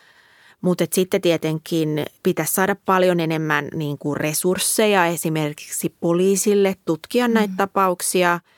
Mutta 0.60 0.84
sitten 0.92 1.20
tietenkin 1.20 2.06
pitäisi 2.22 2.54
saada 2.54 2.76
paljon 2.84 3.20
enemmän 3.20 3.68
niin 3.74 3.98
kuin 3.98 4.16
resursseja 4.16 5.06
esimerkiksi 5.06 5.94
poliisille 6.00 6.76
tutkia 6.84 7.28
näitä 7.28 7.52
mm. 7.52 7.56
tapauksia– 7.56 8.40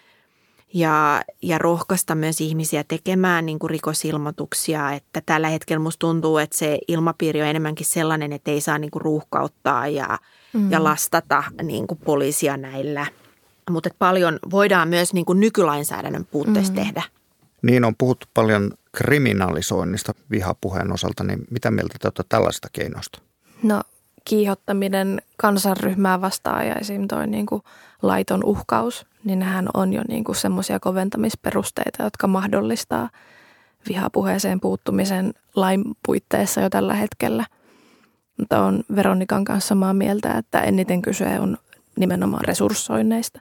ja, 0.75 1.23
ja 1.43 1.59
rohkaista 1.59 2.15
myös 2.15 2.41
ihmisiä 2.41 2.85
tekemään 2.85 3.47
niin 3.47 3.59
kuin 3.59 3.71
rikosilmoituksia. 3.71 4.93
Että 4.93 5.23
tällä 5.27 5.49
hetkellä 5.49 5.83
musta 5.83 5.99
tuntuu, 5.99 6.39
että 6.39 6.59
se 6.59 6.79
ilmapiiri 6.89 7.43
on 7.43 7.49
enemmänkin 7.49 7.87
sellainen, 7.87 8.33
että 8.33 8.51
ei 8.51 8.61
saa 8.61 8.79
niin 8.79 8.91
kuin 8.91 9.03
ruuhkauttaa 9.03 9.89
ja, 9.89 10.19
mm. 10.53 10.71
ja 10.71 10.85
lastata 10.85 11.45
niin 11.63 11.87
kuin 11.87 12.01
poliisia 12.05 12.57
näillä. 12.57 13.07
Mutta 13.71 13.91
paljon 13.99 14.39
voidaan 14.51 14.89
myös 14.89 15.15
niin 15.15 15.25
kuin 15.25 15.41
nykylainsäädännön 15.41 16.25
puutteessa 16.25 16.73
mm. 16.73 16.77
tehdä. 16.77 17.03
Niin 17.63 17.85
on 17.85 17.97
puhuttu 17.97 18.27
paljon 18.35 18.71
kriminalisoinnista 18.93 20.15
vihapuheen 20.31 20.93
osalta, 20.93 21.25
niin 21.25 21.39
mitä 21.51 21.71
mieltä 21.71 21.95
te 22.01 22.07
olette 22.07 22.23
tällaista 22.29 22.69
keinosta? 22.73 23.21
No 23.63 23.83
kiihottaminen 24.31 25.23
kansanryhmää 25.37 26.21
vastaan 26.21 26.66
ja 26.66 26.75
esim. 26.75 27.09
toi 27.09 27.27
niin 27.27 27.47
kuin 27.47 27.62
laiton 28.03 28.45
uhkaus, 28.45 29.07
niin 29.25 29.38
nehän 29.38 29.69
on 29.75 29.93
jo 29.93 30.03
niin 30.09 30.25
semmoisia 30.33 30.81
koventamisperusteita, 30.81 32.03
jotka 32.03 32.27
mahdollistaa 32.27 33.11
vihapuheeseen 33.88 34.61
puuttumisen 34.61 35.35
lain 35.55 35.85
puitteissa 36.07 36.61
jo 36.61 36.71
tällä 36.71 36.95
hetkellä. 36.95 37.45
Mutta 38.38 38.64
on 38.64 38.83
Veronikan 38.97 39.45
kanssa 39.45 39.69
samaa 39.69 39.95
mieltä, 39.95 40.38
että 40.38 40.61
eniten 40.61 41.03
kyse 41.03 41.40
on 41.40 41.59
nimenomaan 41.97 42.45
resurssoinneista. 42.45 43.40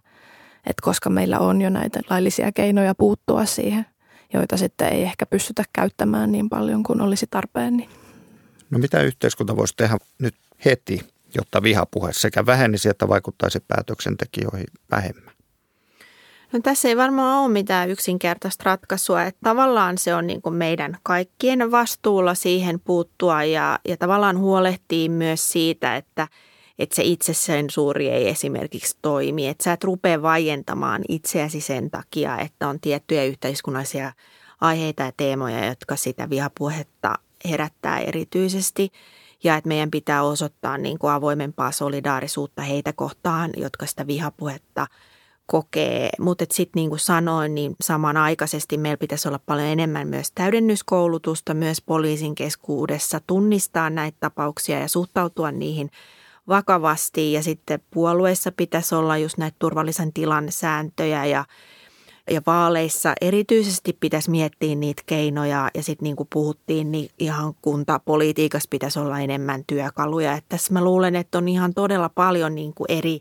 Että 0.58 0.82
koska 0.82 1.10
meillä 1.10 1.40
on 1.40 1.62
jo 1.62 1.70
näitä 1.70 2.00
laillisia 2.10 2.52
keinoja 2.52 2.96
puuttua 2.96 3.46
siihen, 3.46 3.86
joita 4.34 4.58
sitten 4.58 4.88
ei 4.88 5.04
ehkä 5.04 5.26
pystytä 5.26 5.64
käyttämään 5.74 6.32
niin 6.32 6.50
paljon 6.50 6.84
kuin 6.84 7.02
olisi 7.02 7.26
tarpeen. 7.32 7.78
Niin. 7.78 7.90
No 8.70 8.80
mitä 8.80 9.02
yhteiskunta 9.02 9.56
voisi 9.56 9.74
tehdä 9.78 9.98
nyt 10.20 10.36
heti, 10.66 11.00
jotta 11.36 11.64
vihapuhe 11.64 12.14
sekä 12.14 12.46
vähenisi 12.46 12.90
että 12.90 13.08
vaikuttaisi 13.08 13.60
päätöksentekijöihin 13.68 14.68
vähemmän? 14.92 15.34
No 16.52 16.60
tässä 16.64 16.88
ei 16.88 16.98
varmaan 16.98 17.40
ole 17.40 17.52
mitään 17.52 17.90
yksinkertaista 17.90 18.64
ratkaisua, 18.66 19.24
että 19.24 19.40
tavallaan 19.44 19.98
se 19.98 20.16
on 20.16 20.28
niin 20.28 20.42
meidän 20.50 20.98
kaikkien 21.04 21.72
vastuulla 21.72 22.36
siihen 22.36 22.80
puuttua 22.80 23.44
ja, 23.44 23.80
ja 23.88 23.98
tavallaan 23.98 24.38
huolehtii 24.38 25.10
myös 25.10 25.52
siitä, 25.52 25.96
että, 25.96 26.28
että 26.80 26.96
se 26.96 27.04
itsesensuuri 27.04 28.10
ei 28.10 28.30
esimerkiksi 28.30 28.98
toimi, 29.02 29.48
että 29.48 29.64
sä 29.64 29.74
et 29.74 29.84
rupea 29.84 30.22
vaientamaan 30.22 31.02
itseäsi 31.10 31.62
sen 31.62 31.92
takia, 31.92 32.40
että 32.40 32.68
on 32.68 32.80
tiettyjä 32.80 33.24
yhteiskunnallisia 33.24 34.12
aiheita 34.62 35.04
ja 35.04 35.12
teemoja, 35.18 35.66
jotka 35.66 35.96
sitä 35.96 36.30
vihapuhetta 36.30 37.16
herättää 37.46 38.00
erityisesti– 38.00 38.92
ja 39.44 39.56
että 39.56 39.68
meidän 39.68 39.92
pitää 39.92 40.24
osoittaa 40.24 40.78
niin 40.78 41.00
kuin 41.00 41.12
avoimempaa 41.12 41.72
solidaarisuutta 41.72 42.62
heitä 42.62 42.94
kohtaan, 42.94 43.50
jotka 43.58 43.86
sitä 43.86 44.08
vihapuhetta 44.08 44.88
kokee. 45.46 46.10
Mutta 46.20 46.46
sitten 46.52 46.80
niin 46.80 46.90
kuin 46.90 47.00
sanoin, 47.00 47.56
niin 47.56 47.76
samanaikaisesti 47.82 48.78
meillä 48.78 48.98
pitäisi 48.98 49.28
olla 49.28 49.40
paljon 49.46 49.68
enemmän 49.68 50.08
myös 50.08 50.32
täydennyskoulutusta 50.32 51.54
myös 51.54 51.82
poliisin 51.82 52.36
keskuudessa, 52.36 53.22
tunnistaa 53.28 53.90
näitä 53.90 54.18
tapauksia 54.20 54.80
ja 54.80 54.88
suhtautua 54.88 55.52
niihin 55.52 55.92
vakavasti. 56.48 57.34
Ja 57.34 57.44
sitten 57.44 57.80
puolueissa 57.94 58.52
pitäisi 58.52 58.96
olla 58.96 59.18
just 59.18 59.38
näitä 59.38 59.56
turvallisen 59.60 60.14
tilan 60.14 60.52
sääntöjä 60.52 61.26
ja 61.26 61.46
ja 62.30 62.42
vaaleissa 62.48 63.14
erityisesti 63.22 63.98
pitäisi 64.00 64.32
miettiä 64.32 64.76
niitä 64.76 65.04
keinoja 65.06 65.70
ja 65.74 65.84
sitten 65.84 66.04
niin 66.04 66.16
kuin 66.16 66.30
puhuttiin, 66.34 66.92
niin 66.92 67.10
ihan 67.20 67.54
kuntapolitiikassa 67.62 68.68
pitäisi 68.70 69.00
olla 69.00 69.20
enemmän 69.20 69.64
työkaluja. 69.68 70.34
Että 70.34 70.50
tässä 70.50 70.74
mä 70.74 70.84
luulen, 70.84 71.16
että 71.16 71.38
on 71.38 71.48
ihan 71.48 71.74
todella 71.74 72.10
paljon 72.10 72.56
niin 72.56 72.74
kuin 72.74 72.86
eri, 72.90 73.20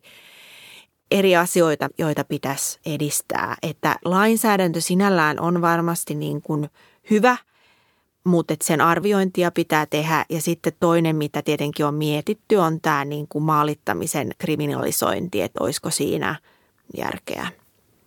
eri 1.11 1.37
asioita, 1.37 1.89
joita 1.99 2.25
pitäisi 2.25 2.81
edistää. 2.87 3.57
Että 3.63 3.97
lainsäädäntö 4.05 4.81
sinällään 4.81 5.41
on 5.41 5.61
varmasti 5.61 6.15
niin 6.15 6.43
kuin 6.43 6.71
hyvä, 7.11 7.37
mutta 8.25 8.55
sen 8.63 8.81
arviointia 8.81 9.51
pitää 9.51 9.87
tehdä. 9.87 10.25
Ja 10.29 10.41
sitten 10.41 10.73
toinen, 10.81 11.17
mitä 11.17 11.43
tietenkin 11.43 11.87
on 11.87 11.95
mietitty, 11.95 12.57
on 12.57 12.81
tämä 12.81 13.05
niin 13.05 13.27
kuin 13.29 13.45
maalittamisen 13.45 14.31
kriminalisointi, 14.39 15.43
että 15.43 15.65
olisiko 15.65 15.91
siinä 15.91 16.37
järkeä. 16.97 17.49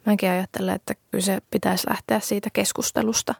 Mäkin 0.05 0.29
ajattelen, 0.29 0.75
että 0.75 0.93
kyllä 1.11 1.23
se 1.23 1.39
pitäisi 1.51 1.89
lähteä 1.89 2.19
siitä 2.19 2.49
keskustelusta, 2.53 3.35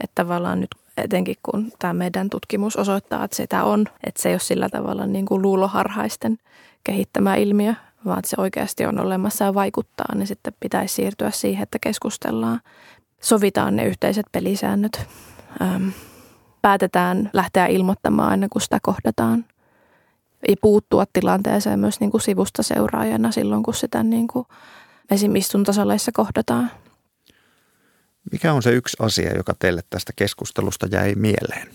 että 0.00 0.22
tavallaan 0.22 0.60
nyt 0.60 0.70
etenkin 0.96 1.36
kun 1.42 1.72
tämä 1.78 1.92
meidän 1.92 2.30
tutkimus 2.30 2.76
osoittaa, 2.76 3.24
että 3.24 3.36
sitä 3.36 3.64
on, 3.64 3.86
että 4.06 4.22
se 4.22 4.28
ei 4.28 4.34
ole 4.34 4.40
sillä 4.40 4.68
tavalla 4.68 5.06
niin 5.06 5.26
kuin 5.26 5.42
luuloharhaisten 5.42 6.38
kehittämä 6.84 7.34
ilmiö, 7.34 7.74
vaan 8.04 8.18
että 8.18 8.28
se 8.28 8.36
oikeasti 8.38 8.86
on 8.86 9.00
olemassa 9.00 9.44
ja 9.44 9.54
vaikuttaa, 9.54 10.14
niin 10.14 10.26
sitten 10.26 10.54
pitäisi 10.60 10.94
siirtyä 10.94 11.30
siihen, 11.30 11.62
että 11.62 11.78
keskustellaan, 11.78 12.60
sovitaan 13.20 13.76
ne 13.76 13.86
yhteiset 13.86 14.26
pelisäännöt, 14.32 15.06
ähm, 15.62 15.88
päätetään 16.62 17.30
lähteä 17.32 17.66
ilmoittamaan 17.66 18.30
aina 18.30 18.48
kun 18.48 18.60
sitä 18.60 18.78
kohdataan. 18.82 19.44
Ja 20.48 20.56
puuttua 20.60 21.04
tilanteeseen 21.12 21.80
myös 21.80 22.00
niin 22.00 22.10
kuin 22.10 22.20
sivusta 22.20 22.62
seuraajana 22.62 23.32
silloin, 23.32 23.62
kun 23.62 23.74
sitä 23.74 24.02
niin 24.02 24.28
kuin 24.28 24.46
esim. 25.10 25.36
istuntasaleissa 25.36 26.12
kohdataan. 26.12 26.70
Mikä 28.32 28.52
on 28.52 28.62
se 28.62 28.70
yksi 28.70 28.96
asia, 29.00 29.36
joka 29.36 29.54
teille 29.58 29.80
tästä 29.90 30.12
keskustelusta 30.16 30.86
jäi 30.90 31.14
mieleen? 31.14 31.68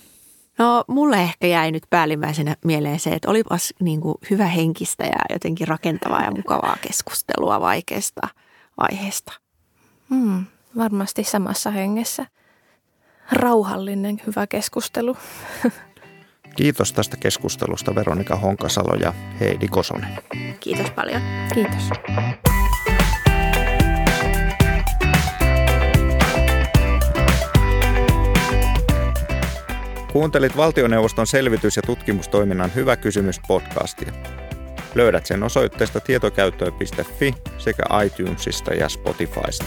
No 0.58 0.84
mulle 0.88 1.22
ehkä 1.22 1.48
jäi 1.48 1.72
nyt 1.72 1.84
päällimmäisenä 1.90 2.56
mieleen 2.66 3.00
se, 3.00 3.10
että 3.10 3.30
olipas 3.30 3.74
niin 3.80 4.02
kuin 4.02 4.16
hyvä 4.30 4.46
henkistä 4.46 5.04
ja 5.04 5.20
jotenkin 5.30 5.68
rakentavaa 5.68 6.24
ja 6.24 6.32
mukavaa 6.32 6.78
keskustelua 6.82 7.62
vaikeasta 7.62 8.28
aiheesta. 8.78 9.34
Hmm, 10.10 10.46
varmasti 10.78 11.24
samassa 11.24 11.72
hengessä. 11.72 12.26
Rauhallinen, 13.32 14.22
hyvä 14.28 14.48
keskustelu. 14.48 15.18
Kiitos 16.58 16.94
tästä 16.94 17.18
keskustelusta 17.18 17.96
Veronika 17.96 18.36
Honkasalo 18.36 18.96
ja 18.96 19.14
Heidi 19.40 19.68
Kosonen. 19.68 20.18
Kiitos 20.60 20.92
paljon. 20.92 21.22
Kiitos. 21.54 21.90
Kuuntelit 30.18 30.58
valtioneuvoston 30.58 31.28
selvitys- 31.28 31.76
ja 31.76 31.82
tutkimustoiminnan 31.82 32.76
Hyvä 32.76 32.96
kysymys 32.96 33.40
podcastia. 33.48 34.14
Löydät 34.96 35.26
sen 35.26 35.44
osoitteesta 35.44 36.00
tietokäyttöön.fi 36.00 37.36
sekä 37.58 37.84
iTunesista 38.06 38.74
ja 38.74 38.90
Spotifysta. 38.90 39.66